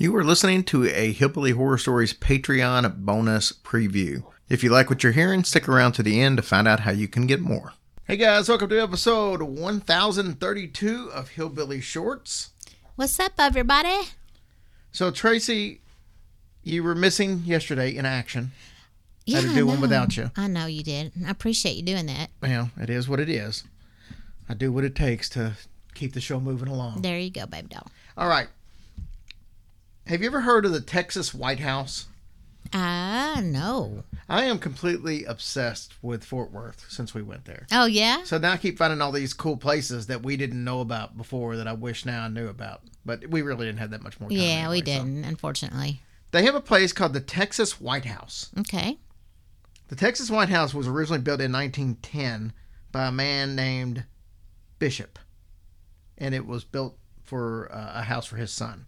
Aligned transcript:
You 0.00 0.16
are 0.16 0.24
listening 0.24 0.64
to 0.64 0.86
a 0.86 1.12
Hillbilly 1.12 1.50
Horror 1.50 1.76
Stories 1.76 2.14
Patreon 2.14 3.04
bonus 3.04 3.52
preview. 3.52 4.22
If 4.48 4.64
you 4.64 4.70
like 4.70 4.88
what 4.88 5.02
you're 5.02 5.12
hearing, 5.12 5.44
stick 5.44 5.68
around 5.68 5.92
to 5.92 6.02
the 6.02 6.22
end 6.22 6.38
to 6.38 6.42
find 6.42 6.66
out 6.66 6.80
how 6.80 6.90
you 6.90 7.06
can 7.06 7.26
get 7.26 7.40
more. 7.42 7.74
Hey 8.04 8.16
guys, 8.16 8.48
welcome 8.48 8.70
to 8.70 8.80
episode 8.82 9.42
1032 9.42 11.10
of 11.12 11.28
Hillbilly 11.28 11.82
Shorts. 11.82 12.48
What's 12.96 13.20
up, 13.20 13.32
everybody? 13.38 13.94
So, 14.90 15.10
Tracy, 15.10 15.82
you 16.62 16.82
were 16.82 16.94
missing 16.94 17.42
yesterday 17.44 17.94
in 17.94 18.06
action. 18.06 18.52
Yeah, 19.26 19.40
Had 19.40 19.48
to 19.48 19.50
I 19.50 19.54
do 19.56 19.66
one 19.66 19.82
without 19.82 20.16
you. 20.16 20.30
I 20.34 20.46
know 20.46 20.64
you 20.64 20.82
did. 20.82 21.12
I 21.26 21.30
appreciate 21.30 21.76
you 21.76 21.82
doing 21.82 22.06
that. 22.06 22.30
Well, 22.40 22.70
it 22.80 22.88
is 22.88 23.06
what 23.06 23.20
it 23.20 23.28
is. 23.28 23.64
I 24.48 24.54
do 24.54 24.72
what 24.72 24.84
it 24.84 24.94
takes 24.94 25.28
to 25.28 25.58
keep 25.92 26.14
the 26.14 26.22
show 26.22 26.40
moving 26.40 26.68
along. 26.68 27.02
There 27.02 27.18
you 27.18 27.30
go, 27.30 27.44
baby 27.44 27.68
doll. 27.68 27.86
All 28.16 28.28
right. 28.28 28.48
Have 30.10 30.22
you 30.22 30.26
ever 30.26 30.40
heard 30.40 30.64
of 30.64 30.72
the 30.72 30.80
Texas 30.80 31.32
White 31.32 31.60
House? 31.60 32.06
Ah, 32.72 33.40
no. 33.44 34.02
I 34.28 34.42
am 34.46 34.58
completely 34.58 35.22
obsessed 35.22 35.94
with 36.02 36.24
Fort 36.24 36.50
Worth 36.50 36.84
since 36.88 37.14
we 37.14 37.22
went 37.22 37.44
there. 37.44 37.68
Oh, 37.70 37.86
yeah? 37.86 38.24
So 38.24 38.36
now 38.36 38.50
I 38.50 38.56
keep 38.56 38.76
finding 38.76 39.00
all 39.00 39.12
these 39.12 39.32
cool 39.32 39.56
places 39.56 40.08
that 40.08 40.24
we 40.24 40.36
didn't 40.36 40.64
know 40.64 40.80
about 40.80 41.16
before 41.16 41.56
that 41.56 41.68
I 41.68 41.74
wish 41.74 42.04
now 42.04 42.24
I 42.24 42.28
knew 42.28 42.48
about. 42.48 42.80
But 43.06 43.28
we 43.28 43.42
really 43.42 43.66
didn't 43.66 43.78
have 43.78 43.90
that 43.90 44.02
much 44.02 44.18
more 44.18 44.28
time. 44.28 44.38
Yeah, 44.38 44.68
we 44.68 44.78
anyway, 44.78 44.78
so. 44.78 44.84
didn't, 44.84 45.24
unfortunately. 45.26 46.00
They 46.32 46.42
have 46.42 46.56
a 46.56 46.60
place 46.60 46.92
called 46.92 47.12
the 47.12 47.20
Texas 47.20 47.80
White 47.80 48.06
House. 48.06 48.50
Okay. 48.58 48.98
The 49.86 49.96
Texas 49.96 50.28
White 50.28 50.48
House 50.48 50.74
was 50.74 50.88
originally 50.88 51.22
built 51.22 51.40
in 51.40 51.52
1910 51.52 52.52
by 52.90 53.06
a 53.06 53.12
man 53.12 53.54
named 53.54 54.02
Bishop, 54.80 55.20
and 56.18 56.34
it 56.34 56.46
was 56.46 56.64
built 56.64 56.98
for 57.22 57.70
uh, 57.72 58.00
a 58.00 58.02
house 58.02 58.26
for 58.26 58.34
his 58.34 58.50
son. 58.50 58.86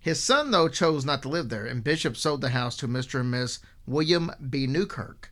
His 0.00 0.18
son, 0.22 0.50
though, 0.50 0.68
chose 0.68 1.04
not 1.04 1.20
to 1.22 1.28
live 1.28 1.50
there, 1.50 1.66
and 1.66 1.84
Bishop 1.84 2.16
sold 2.16 2.40
the 2.40 2.48
house 2.48 2.74
to 2.78 2.88
Mr. 2.88 3.20
and 3.20 3.30
Miss 3.30 3.58
William 3.86 4.32
B. 4.48 4.66
Newkirk. 4.66 5.30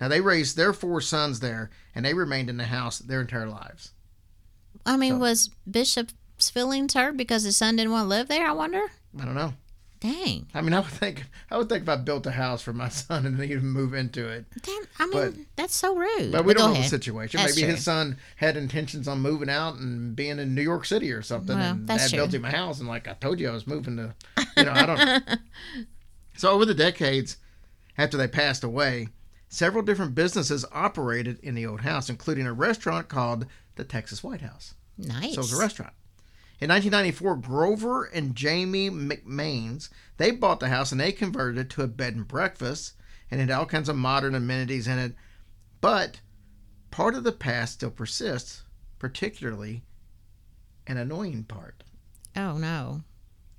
Now, 0.00 0.06
they 0.08 0.20
raised 0.20 0.56
their 0.56 0.72
four 0.72 1.00
sons 1.00 1.40
there, 1.40 1.70
and 1.94 2.04
they 2.04 2.14
remained 2.14 2.48
in 2.48 2.56
the 2.56 2.66
house 2.66 2.98
their 3.00 3.20
entire 3.20 3.48
lives. 3.48 3.92
I 4.84 4.96
mean, 4.96 5.14
So- 5.14 5.18
was 5.18 5.50
Bishop's 5.68 6.50
feelings 6.50 6.94
hurt 6.94 7.16
because 7.16 7.42
his 7.42 7.56
son 7.56 7.76
didn't 7.76 7.90
want 7.92 8.04
to 8.04 8.08
live 8.08 8.28
there? 8.28 8.46
I 8.48 8.52
wonder. 8.52 8.82
I 9.18 9.24
don't 9.24 9.34
know. 9.34 9.54
Dang. 10.00 10.46
I 10.54 10.60
mean, 10.60 10.74
I 10.74 10.80
would 10.80 10.90
think, 10.90 11.24
I 11.50 11.56
would 11.56 11.68
think 11.68 11.82
if 11.84 11.88
I 11.88 11.96
built 11.96 12.26
a 12.26 12.30
house 12.30 12.60
for 12.62 12.72
my 12.72 12.88
son 12.90 13.24
and 13.26 13.38
then 13.38 13.48
he'd 13.48 13.62
move 13.62 13.94
into 13.94 14.28
it, 14.28 14.44
Damn, 14.62 14.82
I 14.98 15.06
mean, 15.06 15.12
But- 15.12 15.34
that's 15.56 15.74
so 15.74 15.96
rude. 15.96 16.32
But 16.32 16.44
we 16.44 16.54
go 16.54 16.60
don't 16.60 16.74
know 16.74 16.80
the 16.82 16.88
situation. 16.88 17.40
That's 17.40 17.54
Maybe 17.56 17.66
true. 17.66 17.74
his 17.76 17.84
son 17.84 18.18
had 18.36 18.56
intentions 18.56 19.08
on 19.08 19.20
moving 19.20 19.48
out 19.50 19.76
and 19.76 20.14
being 20.14 20.38
in 20.38 20.54
New 20.54 20.62
York 20.62 20.84
City 20.84 21.10
or 21.12 21.22
something, 21.22 21.56
Well, 21.58 21.72
and 21.72 21.88
that's 21.88 22.04
dad 22.04 22.10
true. 22.10 22.18
built 22.18 22.34
him 22.34 22.44
a 22.44 22.50
house 22.50 22.78
and 22.78 22.88
like 22.88 23.08
I 23.08 23.14
told 23.14 23.40
you 23.40 23.48
I 23.48 23.52
was 23.52 23.66
moving 23.66 23.96
to, 23.96 24.14
you 24.56 24.64
know, 24.64 24.72
I 24.72 24.86
don't. 24.86 25.38
so 26.36 26.50
over 26.50 26.64
the 26.64 26.74
decades, 26.74 27.38
after 27.98 28.16
they 28.16 28.28
passed 28.28 28.62
away, 28.64 29.08
several 29.48 29.82
different 29.82 30.14
businesses 30.14 30.64
operated 30.72 31.38
in 31.42 31.54
the 31.54 31.64
old 31.66 31.80
house, 31.80 32.10
including 32.10 32.46
a 32.46 32.52
restaurant 32.52 33.08
called 33.08 33.46
the 33.76 33.84
Texas 33.84 34.22
White 34.22 34.42
House. 34.42 34.74
Nice. 34.98 35.34
So 35.34 35.40
it 35.40 35.44
was 35.44 35.52
a 35.54 35.58
restaurant. 35.58 35.92
In 36.58 36.70
1994, 36.70 37.36
Grover 37.36 38.04
and 38.04 38.34
Jamie 38.34 38.90
McMains 38.90 39.90
they 40.16 40.30
bought 40.30 40.60
the 40.60 40.68
house 40.68 40.90
and 40.90 41.00
they 41.00 41.12
converted 41.12 41.58
it 41.58 41.70
to 41.70 41.82
a 41.82 41.86
bed 41.86 42.14
and 42.14 42.26
breakfast, 42.26 42.94
and 43.30 43.40
it 43.40 43.48
had 43.48 43.58
all 43.58 43.66
kinds 43.66 43.88
of 43.88 43.96
modern 43.96 44.34
amenities 44.34 44.86
in 44.88 44.98
it. 44.98 45.14
But 45.82 46.20
part 46.90 47.14
of 47.14 47.24
the 47.24 47.32
past 47.32 47.74
still 47.74 47.90
persists, 47.90 48.62
particularly 48.98 49.82
an 50.86 50.96
annoying 50.96 51.44
part. 51.44 51.84
Oh, 52.34 52.56
no. 52.56 53.02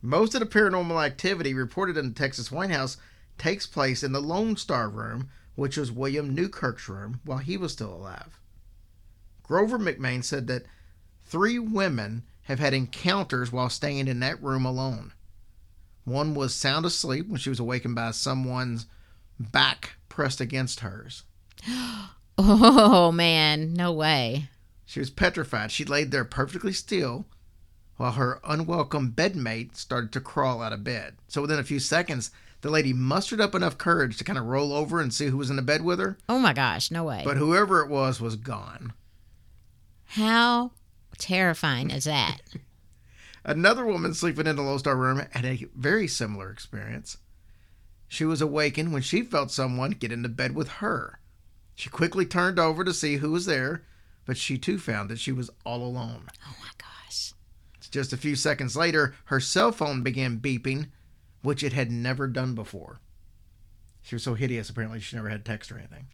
Most 0.01 0.33
of 0.33 0.39
the 0.39 0.45
paranormal 0.47 1.05
activity 1.05 1.53
reported 1.53 1.97
in 1.97 2.09
the 2.09 2.13
Texas 2.15 2.51
White 2.51 2.71
House 2.71 2.97
takes 3.37 3.67
place 3.67 4.03
in 4.03 4.11
the 4.11 4.21
Lone 4.21 4.55
Star 4.57 4.89
room, 4.89 5.29
which 5.55 5.77
was 5.77 5.91
William 5.91 6.33
Newkirk's 6.33 6.89
room 6.89 7.19
while 7.23 7.39
he 7.39 7.57
was 7.57 7.73
still 7.73 7.93
alive. 7.93 8.39
Grover 9.43 9.77
McMain 9.77 10.23
said 10.23 10.47
that 10.47 10.65
three 11.25 11.59
women 11.59 12.23
have 12.47 12.59
had 12.59 12.73
encounters 12.73 13.51
while 13.51 13.69
staying 13.69 14.07
in 14.07 14.21
that 14.21 14.41
room 14.41 14.65
alone. 14.65 15.11
One 16.05 16.33
was 16.33 16.55
sound 16.55 16.85
asleep 16.85 17.27
when 17.27 17.39
she 17.39 17.49
was 17.49 17.59
awakened 17.59 17.95
by 17.95 18.11
someone's 18.11 18.85
back 19.37 19.97
pressed 20.09 20.41
against 20.41 20.79
hers. 20.81 21.23
Oh, 22.39 23.11
man. 23.11 23.73
No 23.73 23.91
way. 23.91 24.49
She 24.85 24.99
was 24.99 25.09
petrified. 25.09 25.71
She 25.71 25.83
laid 25.83 26.11
there 26.11 26.23
perfectly 26.23 26.71
still 26.71 27.25
while 27.95 28.11
her 28.11 28.39
unwelcome 28.43 29.11
bedmate 29.11 29.75
started 29.75 30.11
to 30.11 30.21
crawl 30.21 30.61
out 30.61 30.71
of 30.71 30.83
bed. 30.83 31.15
So 31.27 31.41
within 31.41 31.57
a 31.57 31.63
few 31.63 31.79
seconds, 31.79 32.29
the 32.61 32.69
lady 32.69 32.93
mustered 32.93 33.41
up 33.41 33.55
enough 33.55 33.79
courage 33.79 34.17
to 34.17 34.23
kind 34.23 34.37
of 34.37 34.45
roll 34.45 34.71
over 34.71 35.01
and 35.01 35.11
see 35.11 35.25
who 35.25 35.37
was 35.37 35.49
in 35.49 35.55
the 35.55 35.63
bed 35.63 35.83
with 35.83 35.97
her. 35.97 36.19
Oh, 36.29 36.37
my 36.37 36.53
gosh. 36.53 36.91
No 36.91 37.05
way. 37.05 37.23
But 37.25 37.37
whoever 37.37 37.81
it 37.81 37.89
was 37.89 38.21
was 38.21 38.35
gone. 38.35 38.93
How 40.05 40.73
terrifying 41.17 41.91
is 41.91 42.05
that? 42.05 42.39
Another 43.43 43.85
woman 43.85 44.13
sleeping 44.13 44.47
in 44.47 44.55
the 44.55 44.61
Lone 44.61 44.79
Star 44.79 44.95
room 44.95 45.21
had 45.31 45.45
a 45.45 45.65
very 45.75 46.07
similar 46.07 46.49
experience. 46.51 47.17
She 48.07 48.25
was 48.25 48.41
awakened 48.41 48.93
when 48.93 49.01
she 49.01 49.21
felt 49.21 49.51
someone 49.51 49.91
get 49.91 50.11
into 50.11 50.29
bed 50.29 50.55
with 50.55 50.67
her. 50.67 51.19
She 51.75 51.89
quickly 51.89 52.25
turned 52.25 52.59
over 52.59 52.83
to 52.83 52.93
see 52.93 53.17
who 53.17 53.31
was 53.31 53.45
there, 53.45 53.83
but 54.25 54.37
she 54.37 54.57
too 54.57 54.77
found 54.77 55.09
that 55.09 55.19
she 55.19 55.31
was 55.31 55.49
all 55.65 55.83
alone. 55.83 56.27
Oh, 56.47 56.55
my 56.59 56.69
gosh. 56.77 57.33
Just 57.91 58.13
a 58.13 58.17
few 58.17 58.35
seconds 58.35 58.75
later, 58.75 59.13
her 59.25 59.39
cell 59.39 59.71
phone 59.71 60.03
began 60.03 60.39
beeping, 60.39 60.89
which 61.41 61.63
it 61.63 61.73
had 61.73 61.91
never 61.91 62.27
done 62.27 62.55
before. 62.55 62.99
She 64.01 64.15
was 64.15 64.23
so 64.23 64.33
hideous, 64.33 64.69
apparently, 64.69 64.99
she 64.99 65.15
never 65.15 65.29
had 65.29 65.45
text 65.45 65.71
or 65.71 65.77
anything. 65.77 66.07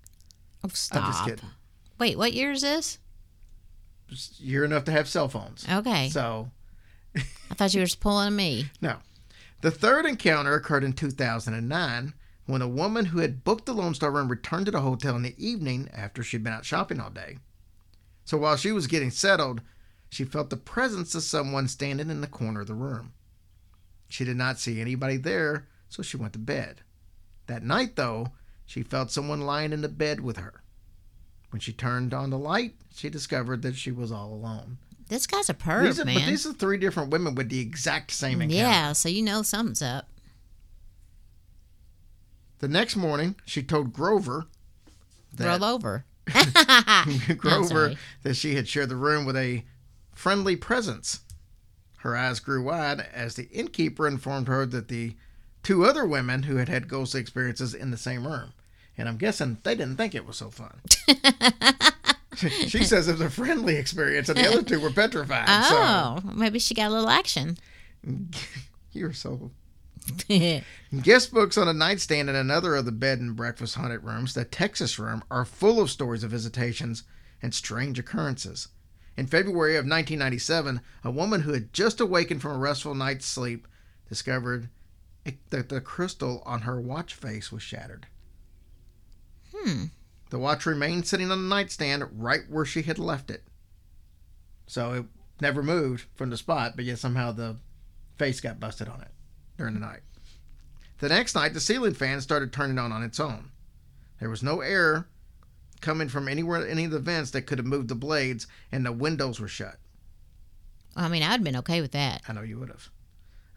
Oh, 0.63 0.69
stop. 0.74 1.03
I'm 1.03 1.12
just 1.12 1.25
kidding. 1.25 1.50
Wait, 2.00 2.18
what 2.18 2.34
year 2.34 2.52
is 2.52 2.62
this? 2.62 3.00
You're 4.40 4.66
enough 4.66 4.85
to 4.85 4.91
have 4.91 5.07
cell 5.07 5.28
phones. 5.28 5.66
Okay. 5.69 6.09
So, 6.09 6.51
I 7.16 7.53
thought 7.56 7.74
you 7.74 7.81
were 7.81 7.85
just 7.85 8.00
pulling 8.00 8.35
me. 8.35 8.66
no. 8.81 8.97
The 9.62 9.72
third 9.72 10.06
encounter 10.06 10.56
occurred 10.56 10.84
in 10.84 10.91
2009 10.91 12.13
when 12.47 12.62
a 12.62 12.68
woman 12.68 13.06
who 13.06 13.19
had 13.19 13.46
booked 13.46 13.66
the 13.66 13.74
Lone 13.74 13.94
Star 13.94 14.12
room 14.12 14.28
returned 14.28 14.66
to 14.66 14.74
the 14.74 14.81
hotel 14.81 15.16
in 15.16 15.22
the 15.22 15.35
evening 15.38 15.90
after 15.94 16.22
she'd 16.22 16.44
been 16.44 16.51
out 16.51 16.66
shopping 16.66 17.00
all 17.00 17.09
day. 17.09 17.38
So, 18.25 18.38
while 18.38 18.57
she 18.57 18.72
was 18.72 18.88
getting 18.88 19.12
settled, 19.12 19.62
she 20.09 20.25
felt 20.25 20.50
the 20.50 20.57
presence 20.57 21.16
of 21.16 21.24
someone 21.24 21.68
standing 21.68 22.09
in 22.09 22.22
the 22.22 22.28
corner 22.28 22.62
of 22.62 22.68
the 22.68 22.74
room. 22.74 23.13
She 24.09 24.25
did 24.25 24.38
not 24.38 24.59
see 24.59 24.80
anybody 24.80 25.18
there, 25.18 25.68
so 25.90 26.03
she 26.03 26.18
went 26.18 26.34
to 26.34 26.40
bed. 26.40 26.81
That 27.47 27.63
night, 27.63 27.95
though, 27.95 28.28
she 28.66 28.84
felt 28.84 29.12
someone 29.12 29.41
lying 29.41 29.74
in 29.74 29.81
the 29.81 29.90
bed 29.90 30.19
with 30.19 30.38
her. 30.38 30.62
When 31.53 31.59
she 31.59 31.72
turned 31.72 32.16
on 32.16 32.31
the 32.31 32.38
light, 32.40 32.74
she 32.96 33.09
discovered 33.09 33.62
that 33.62 33.75
she 33.75 33.91
was 33.91 34.12
all 34.12 34.34
alone. 34.34 34.80
This 35.08 35.28
guy's 35.28 35.52
a 35.52 35.53
perv, 35.53 35.84
These 35.84 36.00
are, 36.00 36.06
man. 36.06 36.16
But 36.16 36.25
these 36.25 36.47
are 36.47 36.53
three 36.53 36.78
different 36.78 37.12
women 37.12 37.36
with 37.36 37.50
the 37.50 37.59
exact 37.59 38.09
same 38.09 38.41
encounter. 38.41 38.56
yeah, 38.59 38.94
so 38.94 39.08
you 39.08 39.22
know 39.22 39.44
something's 39.44 39.84
up. 39.84 40.09
The 42.58 42.68
next 42.68 42.96
morning, 42.96 43.36
she 43.46 43.62
told 43.62 43.94
Grover 43.94 44.47
that 45.36 45.46
Roll 45.46 45.63
over. 45.63 46.06
Grover 47.38 47.94
that 48.24 48.36
she 48.36 48.56
had 48.56 48.68
shared 48.68 48.90
the 48.90 48.96
room 48.96 49.24
with 49.24 49.38
a 49.38 49.63
friendly 50.16 50.56
presence. 50.56 51.19
Her 52.00 52.18
eyes 52.18 52.40
grew 52.40 52.63
wide 52.63 53.02
as 53.13 53.36
the 53.36 53.47
innkeeper 53.50 54.08
informed 54.08 54.47
her 54.47 54.66
that 54.66 54.88
the 54.88 55.16
two 55.62 55.86
other 55.86 56.03
women 56.03 56.44
who 56.44 56.56
had 56.56 56.68
had 56.69 56.88
ghost 56.88 57.13
experiences 57.13 57.75
in 57.75 57.92
the 57.92 57.97
same 57.97 58.25
room. 58.25 58.53
And 58.98 59.09
I'm 59.09 59.18
guessing 59.18 59.58
they 59.64 59.76
didn't 59.76 59.98
think 59.98 60.14
it 60.14 60.26
was 60.26 60.38
so 60.38 60.50
fun. 60.50 60.81
she 62.68 62.84
says 62.84 63.08
it 63.08 63.14
was 63.14 63.22
a 63.22 63.30
friendly 63.30 63.76
experience, 63.78 64.30
and 64.30 64.38
the 64.38 64.48
other 64.48 64.64
two 64.64 64.80
were 64.80 64.92
petrified. 64.92 65.46
Oh, 65.48 66.20
maybe 66.36 66.59
she 66.59 66.74
got 66.74 66.90
a 66.90 66.94
little 66.94 67.09
action. 67.09 67.58
You're 68.92 69.14
so 69.14 69.52
Guest 71.01 71.34
books 71.34 71.57
on 71.57 71.68
a 71.68 71.74
nightstand 71.74 72.30
in 72.30 72.36
another 72.36 72.75
of 72.75 72.86
the 72.86 72.92
bed 72.92 73.19
and 73.19 73.36
breakfast 73.36 73.75
haunted 73.75 74.04
rooms, 74.04 74.34
the 74.34 74.45
Texas 74.45 75.00
room, 75.00 75.24
are 75.31 75.46
full 75.46 75.80
of 75.80 75.89
stories 75.89 76.24
of 76.24 76.31
visitations 76.31 77.04
and 77.42 77.54
strange 77.54 77.98
occurrences. 78.00 78.69
In 79.16 79.28
February 79.28 79.75
of 79.75 79.86
1997, 79.86 80.81
a 81.04 81.12
woman 81.12 81.42
who 81.42 81.54
had 81.54 81.72
just 81.74 82.01
awakened 82.01 82.42
from 82.42 82.51
a 82.51 82.57
restful 82.57 82.96
night's 82.96 83.25
sleep 83.25 83.68
discovered 84.10 84.69
that 85.50 85.69
the 85.69 85.81
crystal 85.81 86.42
on 86.46 86.62
her 86.62 86.81
watch 86.81 87.13
face 87.13 87.51
was 87.51 87.63
shattered. 87.63 88.07
Hmm. 89.63 89.86
The 90.30 90.39
watch 90.39 90.65
remained 90.65 91.07
sitting 91.07 91.31
on 91.31 91.44
the 91.44 91.56
nightstand 91.56 92.04
right 92.13 92.42
where 92.50 92.65
she 92.65 92.81
had 92.81 93.00
left 93.00 93.30
it. 93.30 93.44
So 94.68 94.94
it 94.94 95.06
never 95.42 95.62
moved 95.62 96.06
from 96.15 96.30
the 96.30 96.38
spot, 96.38 96.74
but 96.75 96.86
yet 96.86 97.00
somehow 97.00 97.31
the 97.31 97.57
face 98.18 98.42
got 98.42 98.60
busted 98.60 98.88
on 98.88 99.01
it 99.01 99.12
during 99.57 99.75
the 99.75 99.80
night. 99.80 100.01
The 101.00 101.10
next 101.10 101.36
night, 101.36 101.54
the 101.54 101.60
ceiling 101.60 101.94
fan 101.94 102.21
started 102.21 102.51
turning 102.54 102.80
on 102.80 102.92
on 102.92 103.04
its 103.04 103.19
own. 103.19 103.51
There 104.19 104.30
was 104.30 104.42
no 104.42 104.62
air 104.62 105.07
coming 105.81 106.07
from 106.07 106.27
anywhere, 106.27 106.68
any 106.68 106.86
of 106.86 106.92
the 106.92 107.00
vents 107.00 107.31
that 107.31 107.42
could 107.42 107.57
have 107.57 107.68
moved 107.68 107.89
the 107.89 107.95
blades, 107.95 108.48
and 108.71 108.86
the 108.86 108.92
windows 108.92 109.39
were 109.39 109.48
shut. 109.48 109.77
I 110.95 111.10
mean, 111.10 111.24
I'd 111.24 111.44
been 111.44 111.57
okay 111.57 111.81
with 111.81 111.92
that. 111.92 112.21
I 112.27 112.33
know 112.33 112.42
you 112.42 112.57
would 112.60 112.69
have. 112.69 112.89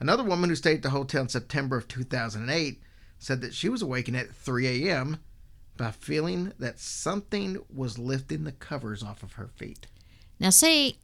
Another 0.00 0.24
woman 0.24 0.50
who 0.50 0.56
stayed 0.56 0.78
at 0.78 0.82
the 0.82 0.90
hotel 0.90 1.22
in 1.22 1.28
September 1.28 1.76
of 1.76 1.88
2008 1.88 2.82
said 3.18 3.40
that 3.40 3.54
she 3.54 3.68
was 3.68 3.80
awakened 3.80 4.16
at 4.16 4.34
3 4.34 4.88
a.m. 4.88 5.18
by 5.76 5.90
feeling 5.90 6.52
that 6.58 6.78
something 6.80 7.58
was 7.72 7.98
lifting 7.98 8.44
the 8.44 8.52
covers 8.52 9.02
off 9.02 9.22
of 9.22 9.34
her 9.34 9.48
feet. 9.56 9.86
Now, 10.38 10.50
see, 10.50 10.98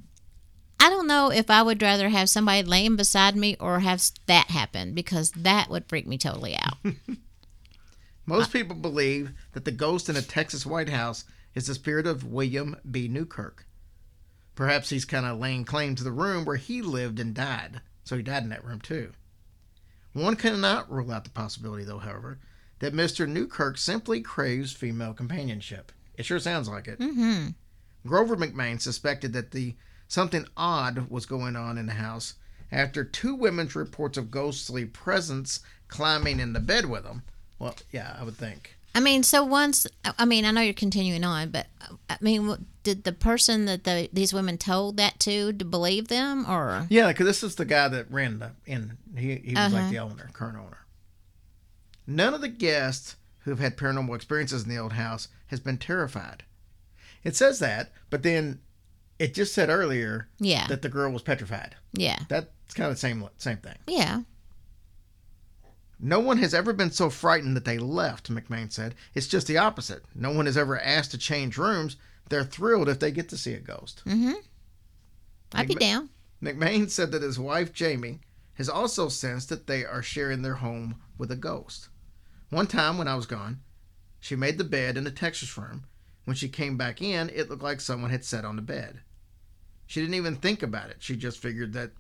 I 0.78 0.90
don't 0.90 1.06
know 1.06 1.30
if 1.30 1.50
I 1.50 1.62
would 1.62 1.80
rather 1.80 2.08
have 2.08 2.28
somebody 2.28 2.62
laying 2.62 2.96
beside 2.96 3.36
me 3.36 3.56
or 3.60 3.80
have 3.80 4.02
that 4.26 4.50
happen 4.50 4.94
because 4.94 5.30
that 5.32 5.70
would 5.70 5.88
freak 5.88 6.06
me 6.06 6.19
totally 6.19 6.56
out. 6.56 6.78
Most 8.26 8.52
people 8.52 8.76
believe 8.76 9.32
that 9.52 9.64
the 9.64 9.70
ghost 9.70 10.08
in 10.08 10.16
a 10.16 10.22
Texas 10.22 10.66
White 10.66 10.88
House 10.88 11.25
is 11.54 11.66
the 11.66 11.75
spirit 11.75 12.06
of 12.06 12.25
William 12.25 12.76
B. 12.90 13.08
Newkirk. 13.08 13.66
Perhaps 14.54 14.90
he's 14.90 15.04
kind 15.04 15.25
of 15.25 15.38
laying 15.38 15.64
claim 15.64 15.94
to 15.94 16.04
the 16.04 16.12
room 16.12 16.44
where 16.44 16.56
he 16.56 16.82
lived 16.82 17.18
and 17.18 17.34
died, 17.34 17.80
so 18.04 18.16
he 18.16 18.22
died 18.22 18.42
in 18.42 18.48
that 18.50 18.64
room 18.64 18.80
too. 18.80 19.12
One 20.12 20.36
cannot 20.36 20.90
rule 20.90 21.10
out 21.10 21.25
the 21.25 21.30
possibility, 21.30 21.84
though, 21.84 21.98
however, 21.98 22.38
that 22.82 22.93
Mr. 22.93 23.29
Newkirk 23.29 23.79
simply 23.79 24.20
craves 24.20 24.73
female 24.73 25.14
companionship. 25.14 25.93
It 26.17 26.25
sure 26.26 26.40
sounds 26.40 26.69
like 26.69 26.88
it. 26.88 26.99
mm-hmm. 26.99 27.50
Grover 28.06 28.37
McMahon 28.37 28.81
suspected 28.81 29.32
that 29.34 29.52
the 29.52 29.76
something 30.08 30.44
odd 30.56 31.08
was 31.08 31.25
going 31.25 31.55
on 31.55 31.79
in 31.79 31.87
the 31.87 31.93
house 31.93 32.34
after 32.73 33.05
two 33.05 33.34
women's 33.37 33.76
reports 33.76 34.19
of 34.19 34.31
ghostly 34.32 34.84
presence 34.84 35.61
climbing 35.87 36.40
in 36.40 36.52
the 36.52 36.61
bed 36.61 36.87
with 36.87 37.05
them. 37.05 37.23
Well, 37.61 37.76
yeah, 37.93 38.17
I 38.19 38.25
would 38.25 38.37
think. 38.37 38.76
I 38.94 39.00
mean, 39.00 39.23
so 39.23 39.44
once, 39.44 39.87
I 40.19 40.25
mean, 40.25 40.44
I 40.44 40.50
know 40.50 40.61
you're 40.61 40.75
continuing 40.75 41.23
on, 41.25 41.50
but 41.50 41.67
I 42.11 42.17
mean, 42.20 42.67
did 42.82 43.05
the 43.05 43.12
person 43.12 43.64
that 43.67 43.85
the, 43.85 44.11
these 44.12 44.35
women 44.35 44.58
told 44.58 44.96
that 44.99 45.19
to 45.20 45.52
to 45.55 45.64
believe 45.64 46.08
them 46.08 46.44
or? 46.50 46.87
Yeah, 46.90 47.06
because 47.08 47.26
this 47.26 47.43
is 47.44 47.55
the 47.55 47.64
guy 47.64 47.87
that 47.88 48.11
ran 48.11 48.40
the 48.40 48.50
inn. 48.67 48.99
He 49.17 49.37
he 49.37 49.55
was 49.55 49.73
Uh-huh. 49.73 49.76
like 49.82 49.90
the 49.90 49.99
owner, 50.00 50.28
current 50.35 50.58
owner. 50.58 50.81
None 52.06 52.34
of 52.34 52.40
the 52.40 52.49
guests 52.49 53.16
who've 53.40 53.58
had 53.58 53.76
paranormal 53.76 54.14
experiences 54.14 54.62
in 54.64 54.69
the 54.69 54.78
old 54.78 54.93
house 54.94 55.28
has 55.49 55.60
been 55.60 55.78
terrified. 55.78 56.44
It 57.25 57.37
says 57.37 57.58
that, 57.60 57.93
but 58.10 58.22
then 58.22 58.60
it 59.19 59.34
just 59.34 59.54
said 59.54 59.69
earlier 59.69 60.28
Yeah, 60.38 60.66
that 60.69 60.82
the 60.82 60.88
girl 60.88 61.12
was 61.12 61.22
petrified. 61.22 61.76
yeah, 61.93 62.20
That's 62.28 62.75
kind 62.75 62.88
of 62.88 62.94
the 62.96 63.00
same 63.00 63.28
same 63.38 63.58
thing. 63.58 63.76
yeah. 63.87 64.22
No 66.04 66.19
one 66.19 66.38
has 66.38 66.52
ever 66.52 66.72
been 66.72 66.90
so 66.90 67.10
frightened 67.10 67.54
that 67.56 67.64
they 67.64 67.78
left, 67.78 68.28
McMahon 68.32 68.72
said. 68.72 68.96
It's 69.14 69.28
just 69.28 69.46
the 69.46 69.58
opposite. 69.58 70.02
No 70.16 70.32
one 70.32 70.46
has 70.46 70.56
ever 70.58 70.81
asked 70.81 71.12
to 71.12 71.19
change 71.19 71.56
rooms. 71.56 71.96
They're 72.28 72.43
thrilled 72.43 72.88
if 72.88 72.99
they 72.99 73.12
get 73.12 73.28
to 73.28 73.37
see 73.37 73.52
a 73.54 73.60
ghost. 73.60 74.02
Mm-hmm. 74.04 74.32
I'd 75.54 75.69
be 75.69 75.76
down. 75.76 76.08
McMahon 76.43 76.90
said 76.90 77.12
that 77.12 77.22
his 77.22 77.38
wife, 77.38 77.72
Jamie, 77.72 78.19
has 78.54 78.69
also 78.69 79.08
sensed 79.08 79.49
that 79.50 79.69
they 79.69 79.84
are 79.84 80.02
sharing 80.02 80.43
their 80.43 80.56
home 80.56 80.96
with 81.19 81.31
a 81.31 81.37
ghost. 81.37 81.88
One 82.52 82.66
time 82.66 82.99
when 82.99 83.08
I 83.08 83.14
was 83.14 83.25
gone, 83.25 83.62
she 84.20 84.37
made 84.37 84.58
the 84.58 84.64
bed 84.64 84.99
in 84.99 85.04
the 85.04 85.10
Texas 85.10 85.56
room. 85.56 85.84
When 86.26 86.37
she 86.37 86.50
came 86.50 86.76
back 86.76 87.00
in, 87.00 87.31
it 87.31 87.49
looked 87.49 87.62
like 87.62 87.81
someone 87.81 88.10
had 88.10 88.26
sat 88.26 88.44
on 88.44 88.56
the 88.56 88.62
bed. 88.62 89.00
She 89.87 90.02
didn't 90.02 90.16
even 90.16 90.37
think 90.37 90.62
about 90.62 90.90
it. 90.90 90.99
She 90.99 91.16
just 91.16 91.38
figured 91.38 91.72
that 91.72 91.93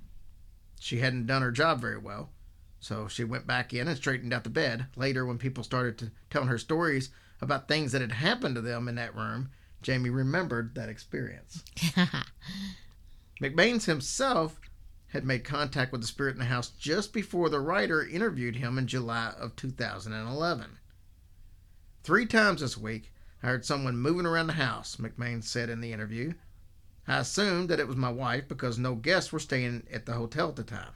she 0.78 0.98
hadn't 0.98 1.26
done 1.26 1.40
her 1.40 1.52
job 1.52 1.80
very 1.80 1.96
well. 1.96 2.32
So 2.80 3.08
she 3.08 3.24
went 3.24 3.46
back 3.46 3.72
in 3.72 3.88
and 3.88 3.96
straightened 3.96 4.34
out 4.34 4.44
the 4.44 4.50
bed. 4.50 4.88
Later, 4.94 5.24
when 5.24 5.38
people 5.38 5.64
started 5.64 5.96
to 5.96 6.10
telling 6.28 6.48
her 6.48 6.58
stories 6.58 7.08
about 7.40 7.66
things 7.66 7.92
that 7.92 8.02
had 8.02 8.12
happened 8.12 8.56
to 8.56 8.60
them 8.60 8.88
in 8.88 8.96
that 8.96 9.16
room, 9.16 9.48
Jamie 9.80 10.10
remembered 10.10 10.74
that 10.74 10.90
experience. 10.90 11.64
McBaines 13.40 13.86
himself 13.86 14.60
had 15.12 15.26
made 15.26 15.44
contact 15.44 15.92
with 15.92 16.00
the 16.00 16.06
spirit 16.06 16.32
in 16.32 16.38
the 16.38 16.46
house 16.46 16.70
just 16.70 17.12
before 17.12 17.50
the 17.50 17.60
writer 17.60 18.02
interviewed 18.02 18.56
him 18.56 18.78
in 18.78 18.86
July 18.86 19.34
of 19.38 19.54
2011. 19.56 20.78
Three 22.02 22.24
times 22.24 22.62
this 22.62 22.78
week, 22.78 23.12
I 23.42 23.48
heard 23.48 23.66
someone 23.66 23.98
moving 23.98 24.24
around 24.24 24.46
the 24.46 24.54
house, 24.54 24.96
McMahon 24.96 25.44
said 25.44 25.68
in 25.68 25.82
the 25.82 25.92
interview. 25.92 26.32
I 27.06 27.18
assumed 27.18 27.68
that 27.68 27.78
it 27.78 27.86
was 27.86 27.96
my 27.96 28.10
wife 28.10 28.48
because 28.48 28.78
no 28.78 28.94
guests 28.94 29.32
were 29.32 29.38
staying 29.38 29.86
at 29.92 30.06
the 30.06 30.14
hotel 30.14 30.48
at 30.48 30.56
the 30.56 30.62
time. 30.62 30.94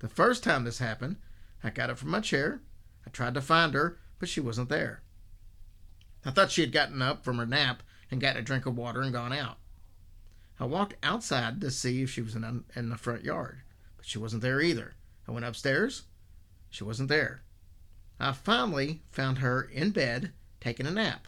The 0.00 0.08
first 0.08 0.44
time 0.44 0.64
this 0.64 0.78
happened, 0.78 1.16
I 1.64 1.70
got 1.70 1.88
up 1.88 1.96
from 1.96 2.10
my 2.10 2.20
chair. 2.20 2.60
I 3.06 3.10
tried 3.10 3.32
to 3.34 3.40
find 3.40 3.72
her, 3.72 3.98
but 4.18 4.28
she 4.28 4.40
wasn't 4.40 4.68
there. 4.68 5.00
I 6.22 6.32
thought 6.32 6.50
she 6.50 6.60
had 6.60 6.72
gotten 6.72 7.00
up 7.00 7.24
from 7.24 7.38
her 7.38 7.46
nap 7.46 7.82
and 8.10 8.20
gotten 8.20 8.42
a 8.42 8.44
drink 8.44 8.66
of 8.66 8.76
water 8.76 9.00
and 9.00 9.12
gone 9.12 9.32
out. 9.32 9.56
I 10.58 10.64
walked 10.64 10.94
outside 11.02 11.60
to 11.60 11.70
see 11.70 12.02
if 12.02 12.10
she 12.10 12.22
was 12.22 12.34
in, 12.34 12.64
in 12.74 12.88
the 12.88 12.96
front 12.96 13.24
yard, 13.24 13.60
but 13.96 14.06
she 14.06 14.18
wasn't 14.18 14.42
there 14.42 14.60
either. 14.60 14.96
I 15.28 15.32
went 15.32 15.44
upstairs. 15.44 16.02
She 16.70 16.84
wasn't 16.84 17.08
there. 17.08 17.42
I 18.18 18.32
finally 18.32 19.02
found 19.10 19.38
her 19.38 19.62
in 19.62 19.90
bed 19.90 20.32
taking 20.60 20.86
a 20.86 20.90
nap. 20.90 21.26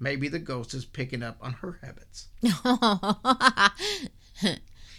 Maybe 0.00 0.28
the 0.28 0.40
ghost 0.40 0.74
is 0.74 0.84
picking 0.84 1.22
up 1.22 1.38
on 1.40 1.52
her 1.54 1.78
habits. 1.82 2.28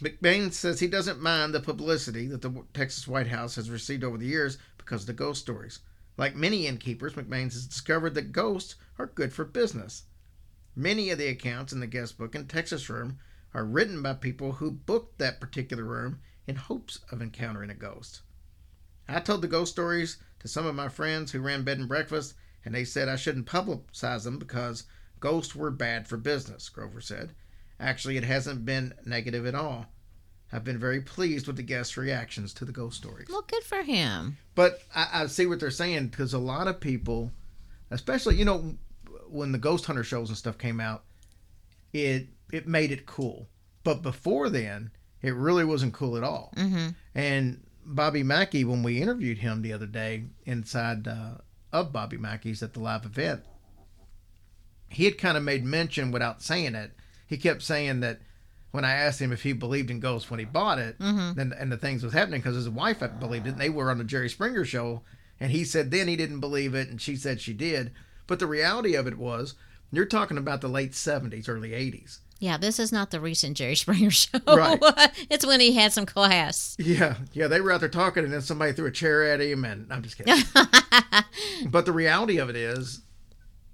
McBain 0.01 0.51
says 0.51 0.79
he 0.79 0.87
doesn't 0.87 1.21
mind 1.21 1.53
the 1.53 1.59
publicity 1.59 2.27
that 2.27 2.41
the 2.41 2.63
Texas 2.73 3.07
White 3.07 3.27
House 3.27 3.55
has 3.55 3.69
received 3.69 4.03
over 4.03 4.17
the 4.17 4.25
years 4.25 4.57
because 4.77 5.01
of 5.01 5.07
the 5.07 5.13
ghost 5.13 5.41
stories. 5.41 5.79
Like 6.17 6.35
many 6.35 6.67
innkeepers, 6.67 7.13
McBain 7.13 7.51
has 7.51 7.65
discovered 7.65 8.13
that 8.15 8.31
ghosts 8.31 8.75
are 8.97 9.07
good 9.07 9.33
for 9.33 9.43
business. 9.43 10.03
Many 10.75 11.09
of 11.09 11.17
the 11.17 11.27
accounts 11.27 11.71
in 11.71 11.79
the 11.79 11.87
guest 11.87 12.17
book 12.17 12.35
and 12.35 12.49
Texas 12.49 12.89
room 12.89 13.19
are 13.53 13.63
written 13.63 14.01
by 14.01 14.13
people 14.13 14.53
who 14.53 14.71
booked 14.71 15.17
that 15.19 15.39
particular 15.39 15.83
room 15.83 16.19
in 16.47 16.57
hopes 16.57 16.99
of 17.11 17.21
encountering 17.21 17.69
a 17.69 17.75
ghost. 17.75 18.21
I 19.07 19.21
told 19.21 19.41
the 19.41 19.47
ghost 19.47 19.71
stories 19.71 20.17
to 20.39 20.47
some 20.47 20.65
of 20.65 20.75
my 20.75 20.89
friends 20.89 21.31
who 21.31 21.39
ran 21.39 21.63
bed 21.63 21.79
and 21.79 21.87
breakfast, 21.87 22.33
and 22.65 22.75
they 22.75 22.83
said 22.83 23.07
I 23.07 23.15
shouldn't 23.15 23.45
publicize 23.45 24.23
them 24.23 24.37
because 24.37 24.83
ghosts 25.19 25.55
were 25.55 25.71
bad 25.71 26.07
for 26.07 26.17
business, 26.17 26.67
Grover 26.67 27.01
said. 27.01 27.33
Actually, 27.79 28.17
it 28.17 28.23
hasn't 28.23 28.65
been 28.65 28.93
negative 29.05 29.45
at 29.45 29.55
all. 29.55 29.85
I've 30.51 30.63
been 30.63 30.79
very 30.79 31.01
pleased 31.01 31.47
with 31.47 31.55
the 31.55 31.63
guests' 31.63 31.97
reactions 31.97 32.53
to 32.55 32.65
the 32.65 32.71
ghost 32.71 32.97
stories. 32.97 33.27
well, 33.29 33.45
good 33.47 33.63
for 33.63 33.81
him. 33.81 34.37
But 34.53 34.81
I, 34.93 35.07
I 35.13 35.27
see 35.27 35.45
what 35.45 35.59
they're 35.59 35.71
saying 35.71 36.07
because 36.07 36.33
a 36.33 36.39
lot 36.39 36.67
of 36.67 36.79
people, 36.79 37.31
especially 37.91 38.35
you 38.35 38.45
know, 38.45 38.75
when 39.35 39.51
the 39.51 39.57
ghost 39.57 39.85
hunter 39.85 40.03
shows 40.03 40.29
and 40.29 40.37
stuff 40.37 40.57
came 40.57 40.79
out, 40.79 41.03
it 41.93 42.27
it 42.51 42.67
made 42.67 42.91
it 42.91 43.05
cool. 43.05 43.47
But 43.83 44.01
before 44.01 44.49
then, 44.49 44.91
it 45.21 45.33
really 45.35 45.65
wasn't 45.65 45.93
cool 45.93 46.17
at 46.17 46.23
all. 46.23 46.51
Mm-hmm. 46.57 46.89
And 47.13 47.63
Bobby 47.85 48.23
Mackey, 48.23 48.63
when 48.63 48.81
we 48.83 49.01
interviewed 49.01 49.39
him 49.39 49.61
the 49.61 49.73
other 49.73 49.85
day 49.85 50.25
inside 50.45 51.07
uh, 51.07 51.35
of 51.71 51.91
Bobby 51.93 52.17
Mackey's 52.17 52.63
at 52.63 52.73
the 52.73 52.79
live 52.79 53.05
event, 53.05 53.43
he 54.89 55.05
had 55.05 55.17
kind 55.17 55.37
of 55.37 55.43
made 55.43 55.63
mention 55.65 56.11
without 56.11 56.41
saying 56.41 56.75
it. 56.75 56.91
He 57.27 57.37
kept 57.37 57.61
saying 57.61 57.99
that 58.01 58.19
when 58.71 58.85
I 58.85 58.93
asked 58.93 59.21
him 59.21 59.31
if 59.31 59.43
he 59.43 59.53
believed 59.53 59.89
in 59.89 59.99
ghosts 59.99 60.29
when 60.29 60.39
he 60.39 60.45
bought 60.45 60.79
it, 60.79 60.99
Mhm. 60.99 61.37
and, 61.37 61.53
and 61.53 61.71
the 61.71 61.77
things 61.77 62.03
was 62.03 62.13
happening 62.13 62.41
because 62.41 62.55
his 62.55 62.69
wife 62.69 62.99
had 62.99 63.19
believed 63.19 63.47
it, 63.47 63.51
and 63.51 63.61
they 63.61 63.69
were 63.69 63.89
on 63.89 63.97
the 63.97 64.03
Jerry 64.03 64.29
Springer 64.29 64.65
show, 64.65 65.01
and 65.39 65.51
he 65.51 65.63
said 65.63 65.91
then 65.91 66.07
he 66.07 66.15
didn't 66.15 66.39
believe 66.39 66.75
it, 66.75 66.89
and 66.89 67.01
she 67.01 67.15
said 67.15 67.39
she 67.41 67.53
did. 67.53 67.91
But 68.27 68.39
the 68.39 68.47
reality 68.47 68.95
of 68.95 69.07
it 69.07 69.17
was, 69.17 69.55
you're 69.91 70.05
talking 70.05 70.37
about 70.37 70.61
the 70.61 70.67
late 70.67 70.91
'70s, 70.91 71.47
early 71.47 71.71
'80s. 71.71 72.19
Yeah, 72.39 72.57
this 72.57 72.79
is 72.79 72.91
not 72.91 73.11
the 73.11 73.19
recent 73.19 73.57
Jerry 73.57 73.75
Springer 73.75 74.11
show. 74.11 74.39
Right. 74.47 74.79
it's 75.29 75.45
when 75.45 75.59
he 75.59 75.73
had 75.73 75.93
some 75.93 76.05
class. 76.05 76.75
Yeah, 76.77 77.15
yeah, 77.33 77.47
they 77.47 77.61
were 77.61 77.71
out 77.71 77.79
there 77.79 77.89
talking, 77.89 78.23
and 78.23 78.33
then 78.33 78.41
somebody 78.41 78.73
threw 78.73 78.87
a 78.87 78.91
chair 78.91 79.23
at 79.31 79.41
him, 79.41 79.63
and 79.65 79.91
I'm 79.91 80.01
just 80.01 80.17
kidding. 80.17 80.43
but 81.69 81.85
the 81.85 81.93
reality 81.93 82.37
of 82.37 82.49
it 82.49 82.55
is, 82.55 83.01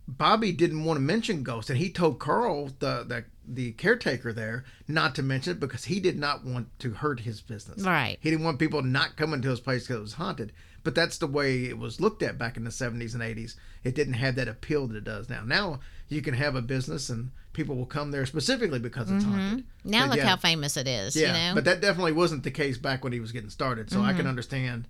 Bobby 0.07 0.51
didn't 0.51 0.83
want 0.83 0.97
to 0.97 1.01
mention 1.01 1.43
ghosts, 1.43 1.69
and 1.69 1.79
he 1.79 1.89
told 1.89 2.19
Carl, 2.19 2.69
the 2.79 3.03
the 3.07 3.25
the 3.47 3.71
caretaker 3.73 4.31
there, 4.33 4.63
not 4.87 5.15
to 5.15 5.23
mention 5.23 5.53
it 5.53 5.59
because 5.59 5.85
he 5.85 5.99
did 5.99 6.17
not 6.17 6.45
want 6.45 6.67
to 6.79 6.91
hurt 6.91 7.21
his 7.21 7.41
business. 7.41 7.83
Right. 7.83 8.17
He 8.21 8.29
didn't 8.29 8.45
want 8.45 8.59
people 8.59 8.81
not 8.81 9.15
coming 9.15 9.41
to 9.41 9.49
his 9.49 9.59
place 9.59 9.83
because 9.83 9.97
it 9.97 10.01
was 10.01 10.13
haunted. 10.13 10.53
But 10.83 10.95
that's 10.95 11.17
the 11.17 11.27
way 11.27 11.65
it 11.65 11.77
was 11.77 12.01
looked 12.01 12.23
at 12.23 12.37
back 12.37 12.57
in 12.57 12.63
the 12.63 12.71
70s 12.71 13.13
and 13.13 13.21
80s. 13.21 13.55
It 13.83 13.93
didn't 13.93 14.15
have 14.15 14.35
that 14.35 14.47
appeal 14.47 14.87
that 14.87 14.97
it 14.97 15.03
does 15.03 15.29
now. 15.29 15.43
Now 15.45 15.79
you 16.09 16.21
can 16.21 16.33
have 16.33 16.55
a 16.55 16.61
business 16.61 17.09
and 17.09 17.31
people 17.53 17.75
will 17.75 17.85
come 17.85 18.11
there 18.11 18.25
specifically 18.25 18.79
because 18.79 19.11
it's 19.11 19.23
mm-hmm. 19.23 19.33
haunted. 19.33 19.65
Now 19.83 20.03
But 20.03 20.09
look 20.09 20.17
yeah. 20.19 20.27
how 20.27 20.37
famous 20.37 20.77
it 20.77 20.87
is. 20.87 21.15
Yeah, 21.15 21.27
you 21.27 21.33
know. 21.33 21.55
but 21.55 21.65
that 21.65 21.81
definitely 21.81 22.13
wasn't 22.13 22.43
the 22.43 22.51
case 22.51 22.77
back 22.77 23.03
when 23.03 23.13
he 23.13 23.19
was 23.19 23.31
getting 23.31 23.49
started. 23.49 23.91
So 23.91 24.01
I 24.01 24.11
can 24.11 24.21
mm-hmm. 24.21 24.29
understand 24.29 24.87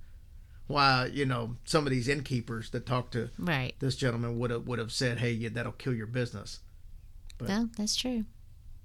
why 0.68 1.10
you 1.12 1.26
know 1.26 1.56
some 1.66 1.86
of 1.86 1.92
these 1.92 2.08
innkeepers 2.08 2.70
that 2.72 2.86
talked 2.86 3.14
to 3.14 3.30
right. 3.38 3.74
this 3.80 3.96
gentleman 3.96 4.40
would 4.40 4.52
have 4.52 4.68
would 4.68 4.80
have 4.80 4.92
said, 4.92 5.20
"Hey, 5.20 5.32
yeah, 5.32 5.50
that'll 5.52 5.72
kill 5.74 5.94
your 5.94 6.08
business." 6.08 6.60
No, 7.42 7.70
that's 7.78 7.96
true. 7.96 8.26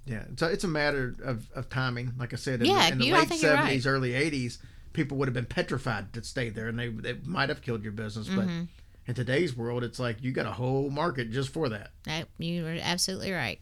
Yeah, 0.07 0.23
so 0.37 0.47
it's 0.47 0.65
a 0.65 0.69
matter 0.69 1.15
of, 1.25 1.51
of 1.53 1.69
timing. 1.69 2.13
Like 2.17 2.33
I 2.33 2.37
said, 2.37 2.61
in 2.61 2.67
Yeah, 2.69 2.87
the, 2.87 2.93
in 2.93 2.99
the 2.99 3.05
you, 3.07 3.13
late 3.15 3.23
seventies, 3.29 3.43
right. 3.45 3.51
seventies, 3.57 3.87
early 3.87 4.15
eighties, 4.15 4.59
people 4.93 5.19
would 5.19 5.29
have 5.29 5.35
been 5.35 5.45
petrified 5.47 6.13
to 6.15 6.23
stay 6.25 6.49
there, 6.49 6.69
and 6.69 6.79
they 6.79 6.89
they 6.89 7.15
might 7.25 7.49
have 7.51 7.61
killed 7.63 7.83
your 7.83 7.93
business. 7.93 8.29
But 8.29 8.47
Mm-hmm. 8.47 8.63
in 9.09 9.15
today's 9.15 9.57
world, 9.57 9.85
it's 9.85 9.99
like 9.99 10.23
you 10.23 10.33
got 10.33 10.47
a 10.47 10.53
whole 10.53 10.91
market 10.91 11.31
just 11.33 11.51
for 11.51 11.69
that. 11.69 11.91
That, 12.05 12.29
you 12.39 12.67
are 12.67 12.79
absolutely 12.81 13.33
right. 13.33 13.59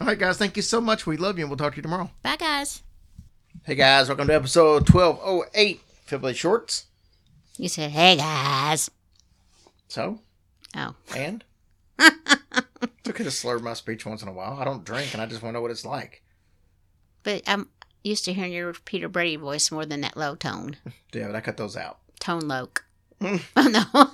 All 0.00 0.06
right, 0.06 0.18
guys, 0.18 0.38
thank 0.38 0.56
you 0.56 0.62
so 0.62 0.80
much. 0.80 1.06
We 1.06 1.16
love 1.16 1.38
you, 1.38 1.44
and 1.44 1.50
we'll 1.50 1.56
talk 1.58 1.72
to 1.72 1.76
you 1.76 1.82
tomorrow. 1.82 2.10
Bye, 2.22 2.36
guys. 2.36 2.82
Hey 3.64 3.74
guys, 3.74 4.08
welcome 4.08 4.28
to 4.28 4.34
episode 4.34 4.88
1208 4.88 5.80
Fibly 6.06 6.34
Shorts. 6.34 6.86
You 7.58 7.68
said, 7.68 7.90
"Hey 7.90 8.16
guys." 8.16 8.90
So, 9.88 10.20
Oh, 10.76 10.94
and? 11.16 11.44
it's 11.98 13.08
okay 13.08 13.24
to 13.24 13.30
slur 13.30 13.58
my 13.60 13.72
speech 13.74 14.04
once 14.04 14.20
in 14.22 14.28
a 14.28 14.32
while. 14.32 14.58
I 14.60 14.64
don't 14.64 14.84
drink 14.84 15.12
and 15.14 15.22
I 15.22 15.26
just 15.26 15.42
want 15.42 15.52
to 15.52 15.54
know 15.58 15.62
what 15.62 15.70
it's 15.70 15.84
like. 15.86 16.22
but 17.22 17.42
I'm 17.46 17.68
used 18.04 18.24
to 18.26 18.32
hearing 18.32 18.52
your 18.52 18.72
Peter 18.84 19.08
Brady 19.08 19.36
voice 19.36 19.70
more 19.70 19.86
than 19.86 20.00
that 20.02 20.16
low 20.16 20.34
tone, 20.34 20.76
Yeah, 21.12 21.26
but 21.28 21.36
I 21.36 21.40
cut 21.40 21.56
those 21.56 21.76
out. 21.76 21.98
tone 22.20 22.46
loke. 22.48 22.84
Mm. 23.20 23.42
oh 23.56 23.68
no. 23.68 24.10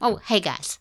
oh, 0.00 0.16
hey 0.26 0.40
guys. 0.40 0.78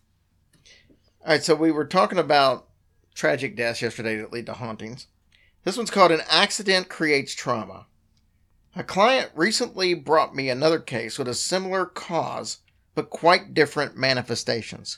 All 1.25 1.29
right, 1.31 1.43
so 1.43 1.55
we 1.55 1.71
were 1.71 1.85
talking 1.85 2.19
about 2.19 2.67
tragic 3.15 3.55
deaths 3.55 3.81
yesterday 3.81 4.17
that 4.17 4.31
lead 4.33 4.45
to 4.47 4.53
hauntings. 4.53 5.07
This 5.63 5.77
one's 5.77 5.91
called 5.91 6.11
An 6.11 6.23
Accident 6.29 6.89
Creates 6.89 7.33
Trauma. 7.33 7.87
A 8.75 8.83
client 8.83 9.31
recently 9.33 9.93
brought 9.93 10.35
me 10.35 10.49
another 10.49 10.79
case 10.79 11.17
with 11.17 11.29
a 11.29 11.33
similar 11.33 11.85
cause, 11.85 12.57
but 12.95 13.09
quite 13.09 13.53
different 13.53 13.95
manifestations. 13.95 14.97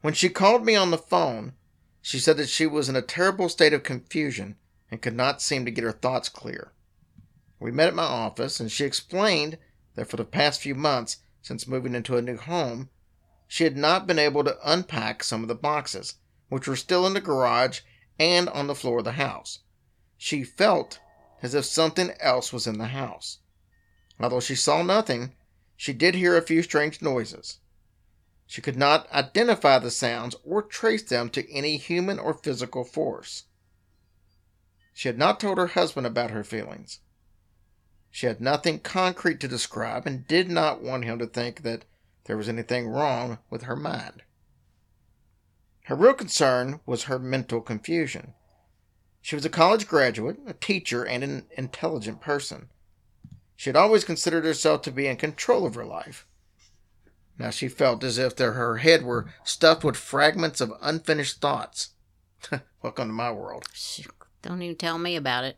When 0.00 0.14
she 0.14 0.30
called 0.30 0.64
me 0.64 0.74
on 0.74 0.90
the 0.90 0.96
phone, 0.96 1.52
she 2.00 2.18
said 2.18 2.38
that 2.38 2.48
she 2.48 2.66
was 2.66 2.88
in 2.88 2.96
a 2.96 3.02
terrible 3.02 3.50
state 3.50 3.74
of 3.74 3.82
confusion 3.82 4.56
and 4.90 5.02
could 5.02 5.14
not 5.14 5.42
seem 5.42 5.66
to 5.66 5.70
get 5.70 5.84
her 5.84 5.92
thoughts 5.92 6.30
clear. 6.30 6.72
We 7.60 7.70
met 7.70 7.88
at 7.88 7.94
my 7.94 8.04
office, 8.04 8.60
and 8.60 8.72
she 8.72 8.86
explained 8.86 9.58
that 9.96 10.08
for 10.08 10.16
the 10.16 10.24
past 10.24 10.62
few 10.62 10.74
months, 10.74 11.18
since 11.42 11.68
moving 11.68 11.94
into 11.94 12.16
a 12.16 12.22
new 12.22 12.38
home, 12.38 12.88
she 13.46 13.64
had 13.64 13.76
not 13.76 14.06
been 14.06 14.18
able 14.18 14.44
to 14.44 14.56
unpack 14.64 15.22
some 15.22 15.42
of 15.42 15.48
the 15.48 15.54
boxes, 15.54 16.14
which 16.48 16.66
were 16.66 16.74
still 16.74 17.06
in 17.06 17.12
the 17.12 17.20
garage 17.20 17.80
and 18.18 18.48
on 18.48 18.66
the 18.66 18.74
floor 18.74 19.00
of 19.00 19.04
the 19.04 19.12
house. 19.12 19.58
She 20.16 20.44
felt 20.44 21.00
as 21.42 21.54
if 21.54 21.64
something 21.64 22.12
else 22.20 22.52
was 22.52 22.66
in 22.66 22.78
the 22.78 22.88
house. 22.88 23.38
Although 24.18 24.40
she 24.40 24.54
saw 24.54 24.82
nothing, 24.82 25.34
she 25.76 25.92
did 25.92 26.14
hear 26.14 26.36
a 26.36 26.42
few 26.42 26.62
strange 26.62 27.02
noises. 27.02 27.58
She 28.46 28.62
could 28.62 28.76
not 28.76 29.10
identify 29.10 29.78
the 29.78 29.90
sounds 29.90 30.36
or 30.44 30.62
trace 30.62 31.02
them 31.02 31.30
to 31.30 31.50
any 31.50 31.76
human 31.76 32.18
or 32.18 32.34
physical 32.34 32.84
force. 32.84 33.44
She 34.92 35.08
had 35.08 35.18
not 35.18 35.40
told 35.40 35.58
her 35.58 35.66
husband 35.68 36.06
about 36.06 36.30
her 36.30 36.44
feelings. 36.44 37.00
She 38.10 38.26
had 38.26 38.40
nothing 38.40 38.78
concrete 38.78 39.40
to 39.40 39.48
describe 39.48 40.06
and 40.06 40.28
did 40.28 40.48
not 40.48 40.80
want 40.80 41.04
him 41.04 41.18
to 41.18 41.26
think 41.26 41.62
that 41.62 41.84
there 42.26 42.36
was 42.36 42.48
anything 42.48 42.86
wrong 42.86 43.38
with 43.50 43.62
her 43.62 43.76
mind. 43.76 44.22
Her 45.86 45.96
real 45.96 46.14
concern 46.14 46.80
was 46.86 47.04
her 47.04 47.18
mental 47.18 47.60
confusion. 47.60 48.34
She 49.24 49.34
was 49.34 49.46
a 49.46 49.48
college 49.48 49.88
graduate, 49.88 50.36
a 50.46 50.52
teacher, 50.52 51.02
and 51.02 51.24
an 51.24 51.46
intelligent 51.56 52.20
person. 52.20 52.68
She 53.56 53.70
had 53.70 53.76
always 53.76 54.04
considered 54.04 54.44
herself 54.44 54.82
to 54.82 54.90
be 54.90 55.06
in 55.06 55.16
control 55.16 55.64
of 55.64 55.76
her 55.76 55.86
life. 55.86 56.26
Now 57.38 57.48
she 57.48 57.68
felt 57.68 58.04
as 58.04 58.18
if 58.18 58.36
her 58.36 58.76
head 58.76 59.02
were 59.02 59.32
stuffed 59.42 59.82
with 59.82 59.96
fragments 59.96 60.60
of 60.60 60.74
unfinished 60.82 61.40
thoughts. 61.40 61.92
Welcome 62.82 63.08
to 63.08 63.14
my 63.14 63.32
world. 63.32 63.64
Don't 64.42 64.60
even 64.60 64.76
tell 64.76 64.98
me 64.98 65.16
about 65.16 65.44
it. 65.44 65.56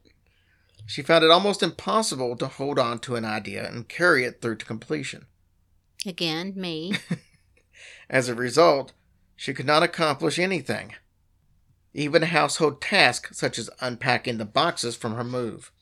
She 0.87 1.03
found 1.03 1.25
it 1.25 1.33
almost 1.33 1.61
impossible 1.61 2.37
to 2.37 2.47
hold 2.47 2.79
on 2.79 3.01
to 3.01 3.17
an 3.17 3.25
idea 3.25 3.69
and 3.69 3.89
carry 3.89 4.25
it 4.25 4.41
through 4.41 4.59
to 4.59 4.65
completion. 4.65 5.27
Again, 6.07 6.53
me. 6.55 6.95
As 8.09 8.29
a 8.29 8.35
result, 8.37 8.93
she 9.35 9.53
could 9.53 9.67
not 9.67 9.83
accomplish 9.83 10.39
anything, 10.39 10.95
even 11.97 12.23
a 12.23 12.27
household 12.27 12.81
tasks 12.81 13.39
such 13.39 13.59
as 13.59 13.71
unpacking 13.81 14.37
the 14.37 14.45
boxes 14.45 14.95
from 14.95 15.15
her 15.15 15.25
move. 15.25 15.73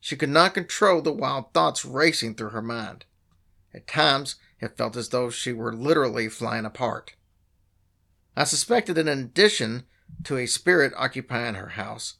She 0.00 0.16
could 0.16 0.28
not 0.28 0.54
control 0.54 1.00
the 1.00 1.12
wild 1.12 1.52
thoughts 1.54 1.84
racing 1.84 2.34
through 2.34 2.50
her 2.50 2.62
mind. 2.62 3.04
At 3.72 3.86
times, 3.86 4.36
it 4.60 4.76
felt 4.76 4.96
as 4.96 5.10
though 5.10 5.30
she 5.30 5.52
were 5.52 5.72
literally 5.72 6.28
flying 6.28 6.64
apart. 6.64 7.14
I 8.36 8.44
suspected 8.44 8.98
in 8.98 9.06
addition 9.08 9.84
to 10.24 10.36
a 10.36 10.46
spirit 10.46 10.92
occupying 10.96 11.54
her 11.54 11.70
house, 11.70 12.14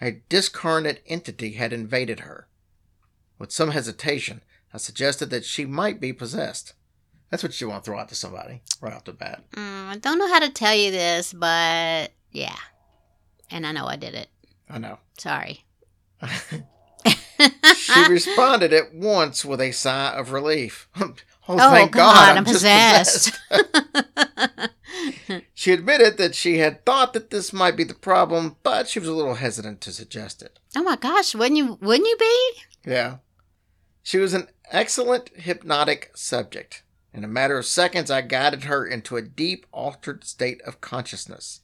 a 0.00 0.22
discarnate 0.30 1.02
entity 1.06 1.52
had 1.52 1.72
invaded 1.72 2.20
her. 2.20 2.48
With 3.38 3.52
some 3.52 3.72
hesitation, 3.72 4.42
I 4.72 4.78
suggested 4.78 5.28
that 5.30 5.44
she 5.44 5.66
might 5.66 6.00
be 6.00 6.12
possessed. 6.12 6.72
That's 7.30 7.42
what 7.42 7.60
you 7.60 7.68
want 7.68 7.84
to 7.84 7.90
throw 7.90 7.98
out 7.98 8.08
to 8.08 8.14
somebody 8.14 8.62
right 8.80 8.92
off 8.92 9.04
the 9.04 9.12
bat. 9.12 9.44
Mm, 9.52 9.88
I 9.88 9.96
don't 9.98 10.18
know 10.18 10.28
how 10.28 10.40
to 10.40 10.50
tell 10.50 10.74
you 10.74 10.90
this, 10.90 11.32
but 11.32 12.10
yeah. 12.32 12.56
And 13.50 13.66
I 13.66 13.72
know 13.72 13.86
I 13.86 13.96
did 13.96 14.14
it. 14.14 14.28
I 14.68 14.78
know. 14.78 14.98
Sorry. 15.18 15.64
She 17.74 18.08
responded 18.08 18.72
at 18.72 18.94
once 18.94 19.44
with 19.44 19.60
a 19.60 19.72
sigh 19.72 20.12
of 20.14 20.32
relief. 20.32 20.88
oh, 21.00 21.14
oh, 21.48 21.56
thank 21.70 21.92
God, 21.92 22.14
God, 22.14 22.36
I'm 22.36 22.44
just 22.44 22.56
possessed. 22.56 23.40
She 25.54 25.72
admitted 25.72 26.16
that 26.16 26.34
she 26.34 26.58
had 26.58 26.84
thought 26.86 27.12
that 27.12 27.30
this 27.30 27.52
might 27.52 27.76
be 27.76 27.84
the 27.84 27.94
problem, 27.94 28.56
but 28.62 28.88
she 28.88 28.98
was 28.98 29.08
a 29.08 29.12
little 29.12 29.34
hesitant 29.34 29.80
to 29.82 29.92
suggest 29.92 30.42
it. 30.42 30.58
oh 30.74 30.82
my 30.82 30.96
gosh, 30.96 31.34
wouldn't 31.34 31.58
you 31.58 31.78
wouldn't 31.80 32.08
you 32.08 32.16
be? 32.18 32.52
Yeah. 32.90 33.16
She 34.02 34.16
was 34.16 34.32
an 34.32 34.48
excellent 34.70 35.28
hypnotic 35.36 36.12
subject. 36.14 36.82
In 37.12 37.24
a 37.24 37.28
matter 37.28 37.58
of 37.58 37.66
seconds, 37.66 38.10
I 38.10 38.20
guided 38.20 38.64
her 38.64 38.86
into 38.86 39.16
a 39.16 39.22
deep, 39.22 39.66
altered 39.72 40.24
state 40.24 40.60
of 40.62 40.80
consciousness. 40.80 41.60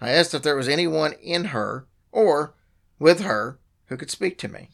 I 0.00 0.10
asked 0.10 0.34
if 0.34 0.42
there 0.42 0.56
was 0.56 0.68
anyone 0.68 1.12
in 1.14 1.46
her, 1.46 1.86
or 2.10 2.54
with 2.98 3.20
her, 3.20 3.58
who 3.86 3.96
could 3.96 4.10
speak 4.10 4.38
to 4.38 4.48
me. 4.48 4.70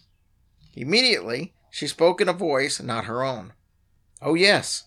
Immediately, 0.74 1.54
she 1.70 1.86
spoke 1.86 2.20
in 2.20 2.28
a 2.28 2.32
voice 2.32 2.80
not 2.80 3.04
her 3.04 3.22
own. 3.22 3.52
Oh, 4.22 4.34
yes. 4.34 4.84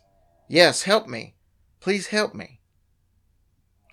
Yes, 0.47 0.83
help 0.83 1.07
me. 1.07 1.35
Please 1.79 2.07
help 2.07 2.33
me. 2.33 2.59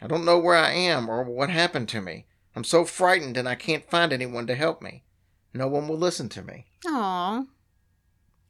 I 0.00 0.06
don't 0.06 0.24
know 0.24 0.38
where 0.38 0.56
I 0.56 0.72
am 0.72 1.08
or 1.08 1.22
what 1.22 1.50
happened 1.50 1.88
to 1.90 2.00
me. 2.00 2.26
I'm 2.56 2.64
so 2.64 2.84
frightened 2.84 3.36
and 3.36 3.48
I 3.48 3.54
can't 3.54 3.88
find 3.88 4.12
anyone 4.12 4.46
to 4.46 4.54
help 4.54 4.80
me. 4.80 5.02
No 5.52 5.68
one 5.68 5.88
will 5.88 5.98
listen 5.98 6.28
to 6.30 6.42
me. 6.42 6.66
Aw. 6.86 7.44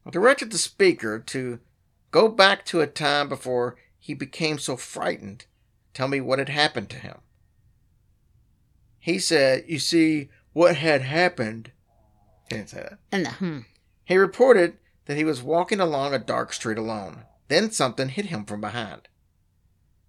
I 0.06 0.10
directed 0.10 0.50
the 0.50 0.58
speaker 0.58 1.18
to 1.18 1.60
go 2.14 2.28
back 2.28 2.64
to 2.64 2.80
a 2.80 2.86
time 2.86 3.28
before 3.28 3.74
he 3.98 4.14
became 4.14 4.56
so 4.56 4.76
frightened. 4.76 5.46
Tell 5.94 6.06
me 6.06 6.20
what 6.20 6.38
had 6.38 6.48
happened 6.48 6.88
to 6.90 6.96
him. 6.96 7.16
He 9.00 9.18
said, 9.18 9.64
You 9.66 9.80
see, 9.80 10.28
what 10.52 10.76
had 10.76 11.02
happened. 11.02 11.72
He 12.48 12.54
didn't 12.54 12.70
say 12.70 12.82
that. 12.82 12.98
And 13.10 13.26
the, 13.26 13.30
hmm. 13.30 13.58
He 14.04 14.16
reported 14.16 14.74
that 15.06 15.16
he 15.16 15.24
was 15.24 15.42
walking 15.42 15.80
along 15.80 16.14
a 16.14 16.20
dark 16.20 16.52
street 16.52 16.78
alone. 16.78 17.24
Then 17.48 17.72
something 17.72 18.10
hit 18.10 18.26
him 18.26 18.44
from 18.44 18.60
behind. 18.60 19.08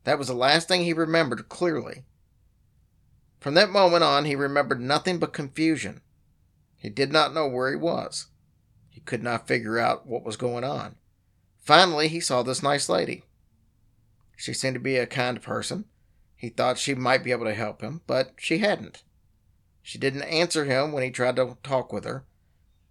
That 0.03 0.19
was 0.19 0.27
the 0.27 0.35
last 0.35 0.67
thing 0.67 0.83
he 0.83 0.93
remembered 0.93 1.50
clearly. 1.50 2.03
From 3.39 3.55
that 3.55 3.71
moment 3.71 4.03
on, 4.03 4.25
he 4.25 4.35
remembered 4.35 4.79
nothing 4.79 5.17
but 5.17 5.33
confusion. 5.33 6.01
He 6.77 6.89
did 6.89 7.12
not 7.12 7.33
know 7.33 7.47
where 7.47 7.71
he 7.71 7.75
was. 7.75 8.27
He 8.89 9.01
could 9.01 9.24
not 9.24 9.47
figure 9.47 9.79
out 9.79 10.05
what 10.05 10.24
was 10.24 10.38
going 10.38 10.63
on. 10.63 10.97
Finally, 11.65 12.10
he 12.10 12.19
saw 12.19 12.43
this 12.43 12.62
nice 12.62 12.88
lady. 12.88 13.24
She 14.38 14.53
seemed 14.53 14.75
to 14.75 14.79
be 14.79 14.98
a 14.98 15.07
kind 15.07 15.41
person. 15.41 15.86
He 16.36 16.50
thought 16.50 16.77
she 16.77 16.93
might 16.93 17.24
be 17.24 17.31
able 17.31 17.45
to 17.45 17.55
help 17.55 17.81
him, 17.81 18.01
but 18.05 18.34
she 18.38 18.60
hadn't. 18.60 19.03
She 19.81 19.98
didn't 19.98 20.24
answer 20.24 20.65
him 20.65 20.91
when 20.91 21.01
he 21.01 21.10
tried 21.10 21.38
to 21.38 21.57
talk 21.63 21.91
with 21.91 22.05
her, 22.05 22.24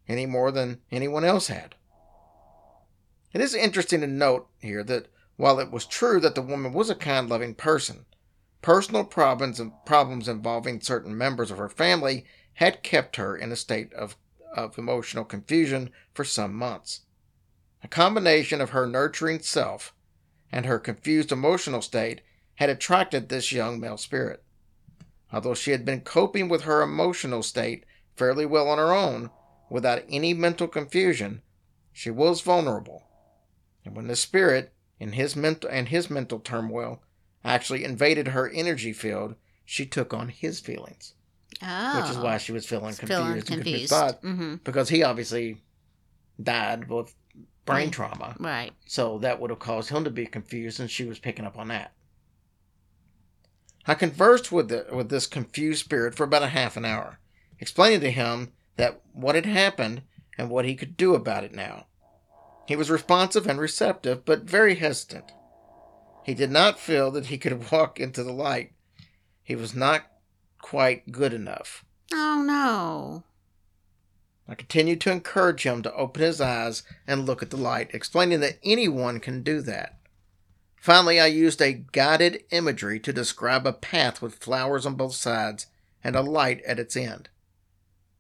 any 0.09 0.27
more 0.27 0.51
than 0.51 0.81
anyone 0.91 1.25
else 1.25 1.47
had. 1.47 1.77
It 3.33 3.41
is 3.41 3.55
interesting 3.55 4.01
to 4.01 4.09
note 4.09 4.49
here 4.59 4.83
that 4.85 5.07
while 5.37 5.61
it 5.61 5.71
was 5.71 5.87
true 5.87 6.19
that 6.21 6.35
the 6.35 6.43
woman 6.43 6.73
was 6.73 6.91
a 6.91 6.97
kind, 6.97 7.29
loving 7.29 7.55
person, 7.55 8.07
personal 8.61 9.05
problems 9.05 9.61
and 9.61 9.73
problems 9.87 10.27
involving 10.27 10.81
certain 10.81 11.17
members 11.17 11.53
of 11.53 11.59
her 11.59 11.69
family 11.69 12.25
had 12.55 12.83
kept 12.83 13.17
her 13.17 13.37
in 13.37 13.53
a 13.53 13.57
state 13.57 13.93
of, 13.93 14.17
of 14.57 14.79
emotional 14.79 15.25
confusion 15.25 15.91
for 16.13 16.25
some 16.25 16.55
months. 16.55 17.03
A 17.85 17.89
combination 17.89 18.61
of 18.63 18.71
her 18.71 18.87
nurturing 18.87 19.41
self 19.41 19.95
and 20.51 20.65
her 20.65 20.79
confused 20.79 21.31
emotional 21.31 21.83
state 21.83 22.23
had 22.55 22.71
attracted 22.71 23.29
this 23.29 23.53
young 23.53 23.79
male 23.79 23.99
spirit. 23.99 24.43
Although 25.33 25.55
she 25.55 25.73
had 25.73 25.85
been 25.85 26.01
coping 26.01 26.49
with 26.49 26.63
her 26.63 26.81
emotional 26.81 27.43
state 27.43 27.85
fairly 28.17 28.47
well 28.47 28.69
on 28.69 28.79
her 28.79 28.93
own, 28.95 29.31
without 29.69 30.03
any 30.09 30.33
mental 30.33 30.67
confusion, 30.69 31.43
she 31.93 32.11
was 32.11 32.41
vulnerable. 32.41 33.03
And 33.85 33.95
when 33.95 34.07
the 34.07 34.17
spirit, 34.17 34.73
in 34.99 35.13
his 35.13 35.37
mental 35.37 35.69
and 35.69 35.89
his 35.89 36.09
mental 36.09 36.39
turmoil, 36.39 37.03
actually 37.45 37.85
invaded 37.85 38.29
her 38.29 38.49
energy 38.49 38.93
field, 38.93 39.35
she 39.65 39.85
took 39.85 40.15
on 40.15 40.29
his 40.31 40.61
feelings, 40.61 41.15
Oh. 41.63 42.01
which 42.01 42.11
is 42.11 42.17
why 42.19 42.39
she 42.39 42.53
was 42.53 42.65
feeling 42.67 42.95
confused, 42.95 43.09
feeling 43.11 43.33
and 43.39 43.47
confused. 43.47 43.65
confused. 43.65 43.91
Thought, 43.91 44.21
hmm 44.23 44.55
because 44.65 44.89
he 44.89 45.03
obviously 45.03 45.63
died 46.43 46.89
with 46.89 47.15
brain 47.65 47.91
trauma, 47.91 48.37
Right. 48.39 48.73
so 48.87 49.19
that 49.19 49.41
would 49.41 49.51
have 49.51 49.59
caused 49.59 49.91
him 49.91 50.05
to 50.05 50.11
be 50.11 50.27
confused, 50.27 50.81
and 50.81 50.91
she 50.91 51.05
was 51.05 51.19
picking 51.19 51.47
up 51.47 51.59
on 51.59 51.69
that. 51.69 51.93
I 53.87 53.95
conversed 53.95 54.51
with, 54.51 54.69
the, 54.69 54.87
with 54.93 55.09
this 55.11 55.27
confused 55.27 55.85
spirit 55.85 56.15
for 56.15 56.25
about 56.25 56.43
a 56.43 56.49
half 56.49 56.77
an 56.77 56.85
hour, 56.85 57.19
explaining 57.59 58.01
to 58.01 58.11
him 58.11 58.53
that 58.77 59.01
what 59.13 59.35
had 59.35 59.47
happened 59.47 60.03
and 60.39 60.49
what 60.51 60.65
he 60.65 60.75
could 60.75 60.97
do 60.97 61.15
about 61.15 61.45
it 61.45 61.55
now. 61.55 61.87
He 62.67 62.77
was 62.77 62.91
responsive 62.91 63.47
and 63.47 63.61
receptive, 63.61 64.25
but 64.25 64.43
very 64.45 64.77
hesitant. 64.77 65.33
He 66.25 66.33
did 66.33 66.51
not 66.51 66.79
feel 66.79 67.11
that 67.11 67.27
he 67.27 67.37
could 67.37 67.71
walk 67.73 68.01
into 68.01 68.23
the 68.23 68.33
light. 68.33 68.73
He 69.43 69.55
was 69.55 69.75
not 69.75 70.05
quite 70.63 71.13
good 71.13 71.35
enough. 71.35 71.85
Oh 72.13 72.43
no. 72.45 73.25
I 74.47 74.55
continued 74.55 75.01
to 75.03 75.11
encourage 75.11 75.65
him 75.65 75.83
to 75.83 75.95
open 75.95 76.23
his 76.23 76.41
eyes 76.41 76.83
and 77.07 77.25
look 77.25 77.43
at 77.43 77.51
the 77.51 77.57
light, 77.57 77.91
explaining 77.95 78.41
that 78.41 78.59
anyone 78.63 79.21
can 79.21 79.43
do 79.43 79.61
that. 79.63 79.99
Finally, 80.77 81.19
I 81.19 81.27
used 81.27 81.63
a 81.63 81.73
guided 81.73 82.45
imagery 82.51 83.01
to 83.01 83.13
describe 83.13 83.67
a 83.67 83.73
path 83.73 84.21
with 84.21 84.35
flowers 84.35 84.85
on 84.85 84.97
both 84.97 85.15
sides 85.15 85.67
and 86.03 86.15
a 86.15 86.21
light 86.21 86.63
at 86.65 86.79
its 86.79 86.95
end. 86.95 87.31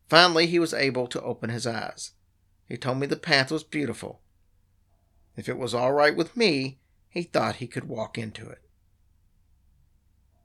Finally, 0.08 0.46
he 0.46 0.58
was 0.58 0.72
able 0.72 1.06
to 1.08 1.20
open 1.20 1.50
his 1.50 1.66
eyes. 1.66 2.12
He 2.66 2.78
told 2.78 2.98
me 2.98 3.06
the 3.06 3.16
path 3.16 3.50
was 3.50 3.64
beautiful. 3.64 4.22
If 5.36 5.48
it 5.48 5.58
was 5.58 5.74
all 5.74 5.92
right 5.92 6.16
with 6.16 6.36
me, 6.36 6.78
he 7.10 7.22
thought 7.22 7.56
he 7.56 7.66
could 7.66 7.86
walk 7.86 8.16
into 8.16 8.48
it. 8.48 8.62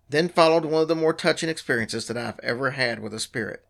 Then 0.09 0.27
followed 0.27 0.65
one 0.65 0.81
of 0.81 0.87
the 0.89 0.95
more 0.95 1.13
touching 1.13 1.49
experiences 1.49 2.07
that 2.07 2.17
I've 2.17 2.39
ever 2.39 2.71
had 2.71 2.99
with 2.99 3.13
a 3.13 3.19
spirit. 3.19 3.63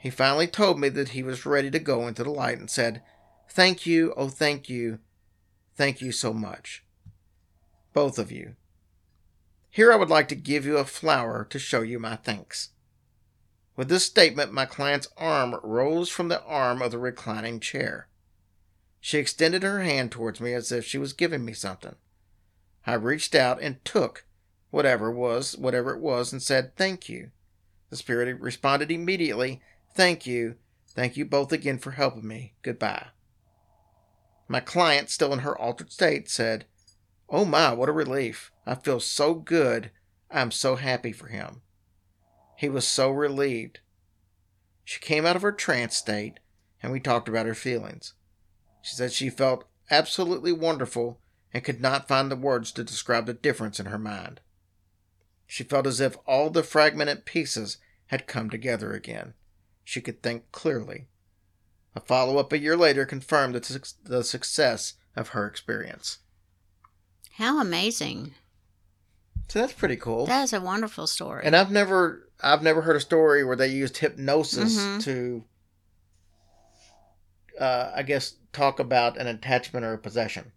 He 0.00 0.08
finally 0.08 0.46
told 0.46 0.80
me 0.80 0.88
that 0.88 1.10
he 1.10 1.22
was 1.22 1.44
ready 1.44 1.70
to 1.70 1.78
go 1.78 2.08
into 2.08 2.24
the 2.24 2.30
light 2.30 2.58
and 2.58 2.70
said, 2.70 3.02
Thank 3.50 3.84
you, 3.84 4.14
oh, 4.16 4.28
thank 4.28 4.70
you, 4.70 4.98
thank 5.76 6.00
you 6.00 6.10
so 6.10 6.32
much. 6.32 6.82
Both 7.92 8.18
of 8.18 8.32
you. 8.32 8.54
Here 9.68 9.92
I 9.92 9.96
would 9.96 10.08
like 10.08 10.28
to 10.28 10.34
give 10.34 10.64
you 10.64 10.78
a 10.78 10.86
flower 10.86 11.44
to 11.50 11.58
show 11.58 11.82
you 11.82 11.98
my 11.98 12.16
thanks. 12.16 12.70
With 13.76 13.90
this 13.90 14.06
statement, 14.06 14.54
my 14.54 14.64
client's 14.64 15.08
arm 15.18 15.60
rose 15.62 16.08
from 16.08 16.28
the 16.28 16.42
arm 16.44 16.80
of 16.80 16.92
the 16.92 16.98
reclining 16.98 17.60
chair. 17.60 18.08
She 19.00 19.18
extended 19.18 19.62
her 19.62 19.82
hand 19.82 20.12
towards 20.12 20.40
me 20.40 20.54
as 20.54 20.72
if 20.72 20.86
she 20.86 20.96
was 20.96 21.12
giving 21.12 21.44
me 21.44 21.52
something. 21.52 21.96
I 22.86 22.94
reached 22.94 23.34
out 23.34 23.60
and 23.60 23.84
took 23.84 24.24
whatever 24.70 25.10
was 25.10 25.58
whatever 25.58 25.92
it 25.92 26.00
was 26.00 26.32
and 26.32 26.42
said 26.42 26.74
thank 26.74 27.10
you. 27.10 27.32
The 27.90 27.96
spirit 27.96 28.40
responded 28.40 28.90
immediately 28.90 29.60
Thank 29.94 30.26
you. 30.26 30.56
Thank 30.88 31.16
you 31.16 31.24
both 31.24 31.52
again 31.52 31.78
for 31.78 31.92
helping 31.92 32.26
me. 32.26 32.54
Goodbye. 32.62 33.08
My 34.48 34.60
client, 34.60 35.10
still 35.10 35.32
in 35.32 35.40
her 35.40 35.56
altered 35.56 35.92
state, 35.92 36.28
said, 36.28 36.66
Oh 37.28 37.44
my, 37.44 37.72
what 37.72 37.88
a 37.88 37.92
relief. 37.92 38.50
I 38.66 38.74
feel 38.74 38.98
so 39.00 39.34
good. 39.34 39.90
I 40.30 40.40
am 40.40 40.50
so 40.50 40.76
happy 40.76 41.12
for 41.12 41.28
him. 41.28 41.62
He 42.56 42.68
was 42.68 42.86
so 42.86 43.10
relieved. 43.10 43.80
She 44.84 44.98
came 44.98 45.24
out 45.24 45.36
of 45.36 45.42
her 45.42 45.52
trance 45.52 45.96
state 45.96 46.40
and 46.82 46.90
we 46.90 46.98
talked 46.98 47.28
about 47.28 47.46
her 47.46 47.54
feelings. 47.54 48.14
She 48.82 48.96
said 48.96 49.12
she 49.12 49.30
felt 49.30 49.64
absolutely 49.90 50.52
wonderful 50.52 51.20
and 51.52 51.62
could 51.62 51.80
not 51.80 52.08
find 52.08 52.30
the 52.30 52.36
words 52.36 52.72
to 52.72 52.84
describe 52.84 53.26
the 53.26 53.34
difference 53.34 53.78
in 53.78 53.86
her 53.86 53.98
mind. 53.98 54.40
She 55.46 55.64
felt 55.64 55.86
as 55.86 56.00
if 56.00 56.16
all 56.26 56.50
the 56.50 56.62
fragmented 56.62 57.24
pieces 57.24 57.78
had 58.06 58.26
come 58.26 58.50
together 58.50 58.92
again 58.92 59.34
she 59.84 60.00
could 60.00 60.22
think 60.22 60.50
clearly. 60.52 61.06
A 61.94 62.00
follow 62.00 62.38
up 62.38 62.52
a 62.52 62.58
year 62.58 62.76
later 62.76 63.04
confirmed 63.04 63.54
the, 63.54 63.92
the 64.04 64.22
success 64.22 64.94
of 65.16 65.28
her 65.28 65.46
experience. 65.46 66.18
How 67.32 67.60
amazing. 67.60 68.34
So 69.48 69.60
that's 69.60 69.72
pretty 69.72 69.96
cool. 69.96 70.26
That 70.26 70.44
is 70.44 70.52
a 70.52 70.60
wonderful 70.60 71.06
story. 71.08 71.42
And 71.44 71.56
I've 71.56 71.72
never 71.72 72.28
I've 72.40 72.62
never 72.62 72.82
heard 72.82 72.96
a 72.96 73.00
story 73.00 73.42
where 73.44 73.56
they 73.56 73.68
used 73.68 73.96
hypnosis 73.96 74.78
mm-hmm. 74.78 74.98
to 75.00 75.44
uh, 77.58 77.92
I 77.94 78.02
guess 78.04 78.34
talk 78.52 78.78
about 78.78 79.18
an 79.18 79.26
attachment 79.26 79.84
or 79.84 79.94
a 79.94 79.98
possession. 79.98 80.52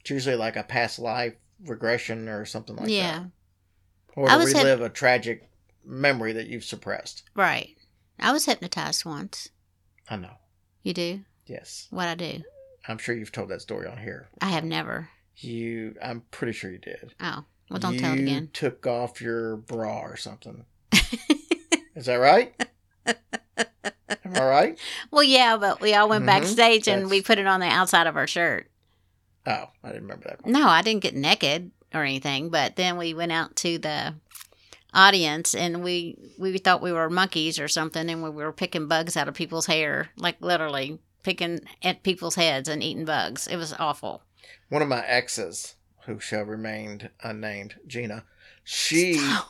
It's 0.00 0.10
usually 0.10 0.36
like 0.36 0.56
a 0.56 0.64
past 0.64 0.98
life 0.98 1.34
regression 1.64 2.28
or 2.28 2.44
something 2.44 2.76
like 2.76 2.86
that. 2.86 2.92
yeah. 2.92 3.18
that. 3.18 3.30
Or 4.16 4.28
to 4.28 4.38
relive 4.38 4.80
a 4.80 4.88
tragic 4.88 5.48
memory 5.84 6.32
that 6.32 6.46
you've 6.46 6.64
suppressed. 6.64 7.22
Right. 7.34 7.76
I 8.18 8.32
was 8.32 8.46
hypnotized 8.46 9.04
once. 9.04 9.50
I 10.08 10.16
know. 10.16 10.34
You 10.82 10.94
do? 10.94 11.20
Yes. 11.46 11.88
What 11.90 12.08
I 12.08 12.14
do? 12.14 12.42
I'm 12.86 12.98
sure 12.98 13.14
you've 13.14 13.32
told 13.32 13.48
that 13.48 13.62
story 13.62 13.86
on 13.86 13.98
here. 13.98 14.28
I 14.40 14.50
have 14.50 14.64
never. 14.64 15.08
You, 15.36 15.96
I'm 16.02 16.22
pretty 16.30 16.52
sure 16.52 16.70
you 16.70 16.78
did. 16.78 17.14
Oh, 17.20 17.44
well, 17.70 17.80
don't 17.80 17.94
you 17.94 18.00
tell 18.00 18.12
it 18.12 18.20
again. 18.20 18.50
took 18.52 18.86
off 18.86 19.20
your 19.20 19.56
bra 19.56 20.02
or 20.02 20.16
something. 20.16 20.64
Is 21.94 22.06
that 22.06 22.16
right? 22.16 22.54
Am 23.06 24.34
I 24.34 24.44
right? 24.44 24.78
Well, 25.10 25.24
yeah, 25.24 25.56
but 25.56 25.80
we 25.80 25.94
all 25.94 26.08
went 26.08 26.22
mm-hmm. 26.22 26.40
backstage 26.40 26.88
and 26.88 27.02
That's... 27.02 27.10
we 27.10 27.22
put 27.22 27.38
it 27.38 27.46
on 27.46 27.60
the 27.60 27.66
outside 27.66 28.06
of 28.06 28.16
our 28.16 28.26
shirt. 28.26 28.70
Oh, 29.46 29.68
I 29.82 29.88
didn't 29.88 30.02
remember 30.02 30.28
that. 30.28 30.42
Part. 30.42 30.52
No, 30.52 30.66
I 30.66 30.82
didn't 30.82 31.02
get 31.02 31.14
naked 31.14 31.70
or 31.92 32.02
anything, 32.02 32.50
but 32.50 32.76
then 32.76 32.96
we 32.96 33.14
went 33.14 33.32
out 33.32 33.56
to 33.56 33.78
the 33.78 34.14
audience 34.94 35.54
and 35.54 35.82
we 35.82 36.16
we 36.38 36.56
thought 36.58 36.82
we 36.82 36.92
were 36.92 37.10
monkeys 37.10 37.58
or 37.58 37.68
something 37.68 38.08
and 38.08 38.22
we 38.22 38.30
were 38.30 38.52
picking 38.52 38.86
bugs 38.86 39.16
out 39.16 39.28
of 39.28 39.34
people's 39.34 39.66
hair 39.66 40.10
like 40.16 40.40
literally 40.40 40.98
picking 41.22 41.60
at 41.82 42.02
people's 42.02 42.36
heads 42.36 42.68
and 42.68 42.82
eating 42.82 43.04
bugs. 43.04 43.46
It 43.46 43.56
was 43.56 43.74
awful. 43.78 44.22
One 44.68 44.82
of 44.82 44.88
my 44.88 45.04
exes 45.06 45.74
who 46.06 46.20
shall 46.20 46.44
remain 46.44 47.08
unnamed 47.22 47.76
gina 47.86 48.24
she 48.62 49.14
Stop. 49.14 49.48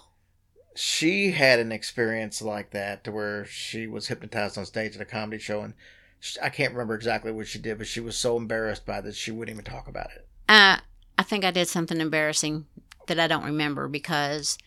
she 0.74 1.32
had 1.32 1.58
an 1.58 1.72
experience 1.72 2.42
like 2.42 2.70
that 2.70 3.04
to 3.04 3.12
where 3.12 3.44
she 3.44 3.86
was 3.86 4.08
hypnotized 4.08 4.58
on 4.58 4.66
stage 4.66 4.96
at 4.96 5.02
a 5.02 5.04
comedy 5.04 5.38
show 5.38 5.60
and 5.60 5.74
she, 6.18 6.38
i 6.40 6.48
can't 6.48 6.72
remember 6.72 6.94
exactly 6.94 7.32
what 7.32 7.46
she 7.46 7.58
did 7.58 7.78
but 7.78 7.86
she 7.86 8.00
was 8.00 8.16
so 8.16 8.36
embarrassed 8.36 8.84
by 8.84 9.00
this 9.00 9.16
she 9.16 9.30
wouldn't 9.30 9.54
even 9.54 9.64
talk 9.64 9.88
about 9.88 10.10
it. 10.14 10.26
Uh, 10.48 10.78
i 11.18 11.22
think 11.22 11.44
i 11.44 11.50
did 11.50 11.68
something 11.68 12.00
embarrassing 12.00 12.66
that 13.06 13.20
i 13.20 13.26
don't 13.26 13.44
remember 13.44 13.88
because 13.88 14.58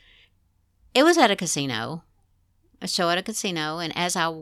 it 0.98 1.04
was 1.04 1.18
at 1.20 1.30
a 1.30 1.36
casino, 1.36 2.04
a 2.82 2.88
show 2.88 3.12
at 3.12 3.20
a 3.20 3.24
casino, 3.24 3.78
and 3.78 3.96
as 3.96 4.16
I 4.16 4.34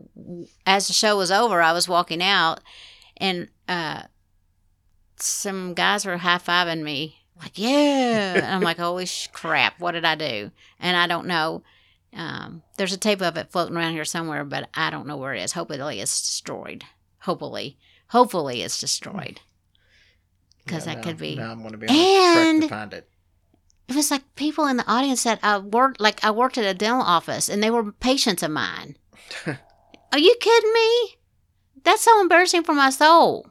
as 0.66 0.88
the 0.88 0.94
show 0.94 1.18
was 1.18 1.30
over, 1.30 1.62
I 1.62 1.74
was 1.74 1.90
walking 1.90 2.24
out, 2.24 2.62
and 3.18 3.50
uh, 3.68 4.04
some 5.18 5.74
guys 5.74 6.06
were 6.06 6.16
high 6.16 6.38
fiving 6.38 6.82
me, 6.82 7.18
like 7.42 7.58
yeah, 7.58 8.36
and 8.36 8.46
I'm 8.46 8.62
like, 8.62 8.78
holy 8.78 9.06
crap, 9.34 9.82
what 9.82 9.92
did 9.92 10.06
I 10.06 10.16
do? 10.16 10.52
And 10.80 10.96
I 10.96 11.08
don't 11.08 11.28
know. 11.28 11.64
Um, 12.14 12.64
there's 12.78 12.94
a 12.94 12.98
tape 12.98 13.22
of 13.22 13.36
it 13.36 13.52
floating 13.52 13.76
around 13.76 13.92
here 13.92 14.06
somewhere, 14.06 14.46
but 14.46 14.70
I 14.74 14.90
don't 14.90 15.08
know 15.08 15.18
where 15.18 15.34
it 15.34 15.44
is. 15.44 15.52
Hopefully, 15.52 16.00
it's 16.00 16.22
destroyed. 16.22 16.86
Hopefully, 17.20 17.78
hopefully, 18.08 18.62
it's 18.62 18.80
destroyed 18.80 19.42
because 20.64 20.88
yeah, 20.88 20.96
that 20.96 21.04
could 21.04 21.18
be. 21.18 21.36
Now 21.36 21.52
I'm 21.52 21.60
going 21.60 21.74
to 21.74 21.78
be 21.78 21.90
on 21.90 21.96
and, 21.96 22.62
to 22.62 22.70
find 22.70 22.94
it 22.94 23.10
it 23.88 23.96
was 23.96 24.12
like 24.12 24.36
people 24.36 24.66
in 24.68 24.78
the 24.78 24.88
audience 24.88 25.24
that 25.24 25.40
I 25.44 25.58
worked 25.60 26.00
like 26.00 26.24
I 26.24 26.32
worked 26.32 26.58
at 26.58 26.66
a 26.66 26.74
dental 26.74 27.02
office 27.02 27.50
and 27.50 27.62
they 27.62 27.70
were 27.70 27.92
patients 27.92 28.44
of 28.44 28.52
mine. 28.52 28.98
Are 29.46 30.20
you 30.20 30.36
kidding 30.40 30.74
me? 30.74 31.16
That's 31.84 32.02
so 32.02 32.22
embarrassing 32.22 32.64
for 32.64 32.74
my 32.74 32.90
soul. 32.90 33.48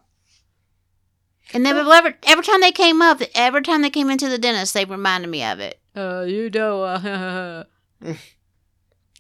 And 1.53 1.65
then 1.65 1.77
every, 1.77 2.15
every 2.25 2.45
time 2.45 2.61
they 2.61 2.73
came 2.73 3.03
up, 3.03 3.21
every 3.35 3.63
time 3.63 3.83
they 3.83 3.91
came 3.91 4.11
into 4.11 4.29
the 4.29 4.39
dentist, 4.39 4.75
they 4.75 4.85
reminded 4.85 5.29
me 5.29 5.45
of 5.45 5.61
it. 5.61 5.79
Uh, 5.95 6.25
you 6.27 6.51
know, 6.51 6.83
uh, 6.83 7.65
it 8.01 8.17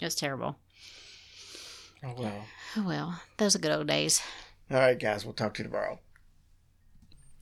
was 0.00 0.14
terrible. 0.14 0.57
Oh 2.03 2.14
well. 2.18 2.44
Oh 2.77 2.85
well, 2.87 3.20
those 3.37 3.55
are 3.55 3.61
good 3.61 3.70
old 3.70 3.87
days. 3.87 4.20
All 4.70 4.79
right, 4.79 4.98
guys, 4.98 5.24
we'll 5.24 5.35
talk 5.35 5.55
to 5.55 5.62
you 5.62 5.68
tomorrow. 5.68 6.00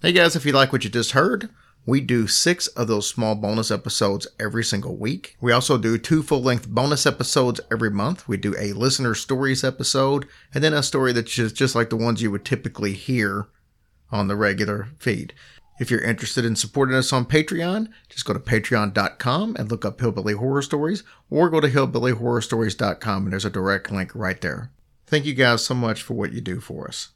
Hey 0.03 0.13
guys, 0.13 0.37
if 0.37 0.45
you 0.45 0.53
like 0.53 0.73
what 0.73 0.85
you 0.85 0.91
just 0.91 1.13
heard 1.13 1.49
we 1.85 2.01
do 2.01 2.27
six 2.27 2.69
of 2.69 2.87
those 2.87 3.09
small 3.09 3.35
bonus 3.35 3.71
episodes 3.71 4.27
every 4.39 4.63
single 4.63 4.97
week. 4.97 5.37
We 5.41 5.53
also 5.53 5.79
do 5.79 5.99
two 5.99 6.23
full 6.23 6.43
length 6.43 6.69
bonus 6.69 7.07
episodes 7.07 7.61
every 7.73 7.91
month. 7.91 8.29
We 8.29 8.37
do 8.37 8.55
a 8.57 8.73
listener 8.73 9.15
stories 9.15 9.65
episode 9.65 10.29
and 10.55 10.63
then 10.63 10.75
a 10.75 10.83
story 10.83 11.13
that's 11.13 11.33
just, 11.33 11.57
just 11.57 11.75
like 11.75 11.91
the 11.91 11.97
ones 11.97 12.23
you 12.23 12.31
would 12.31 12.45
typically 12.45 12.93
hear 12.93 13.49
on 14.13 14.29
the 14.29 14.37
regular 14.37 14.89
feed. 14.99 15.35
If 15.81 15.91
you're 15.91 16.01
interested 16.01 16.45
in 16.45 16.55
supporting 16.55 16.95
us 16.95 17.13
on 17.13 17.25
Patreon, 17.25 17.89
just 18.09 18.25
go 18.25 18.33
to 18.33 18.39
patreon.com 18.39 19.57
and 19.59 19.71
look 19.71 19.85
up 19.85 20.01
Hillbilly 20.01 20.35
Horror 20.35 20.63
Stories 20.63 21.03
or 21.31 21.51
go 21.51 21.61
to 21.61 21.69
hillbillyhorrorstories.com 21.69 23.25
and 23.25 23.33
there's 23.33 23.45
a 23.45 23.51
direct 23.51 23.91
link 23.91 24.15
right 24.15 24.41
there. 24.41 24.71
Thank 25.07 25.25
you 25.25 25.35
guys 25.35 25.65
so 25.65 25.75
much 25.75 26.03
for 26.03 26.15
what 26.15 26.33
you 26.33 26.41
do 26.41 26.61
for 26.61 26.87
us. 26.87 27.09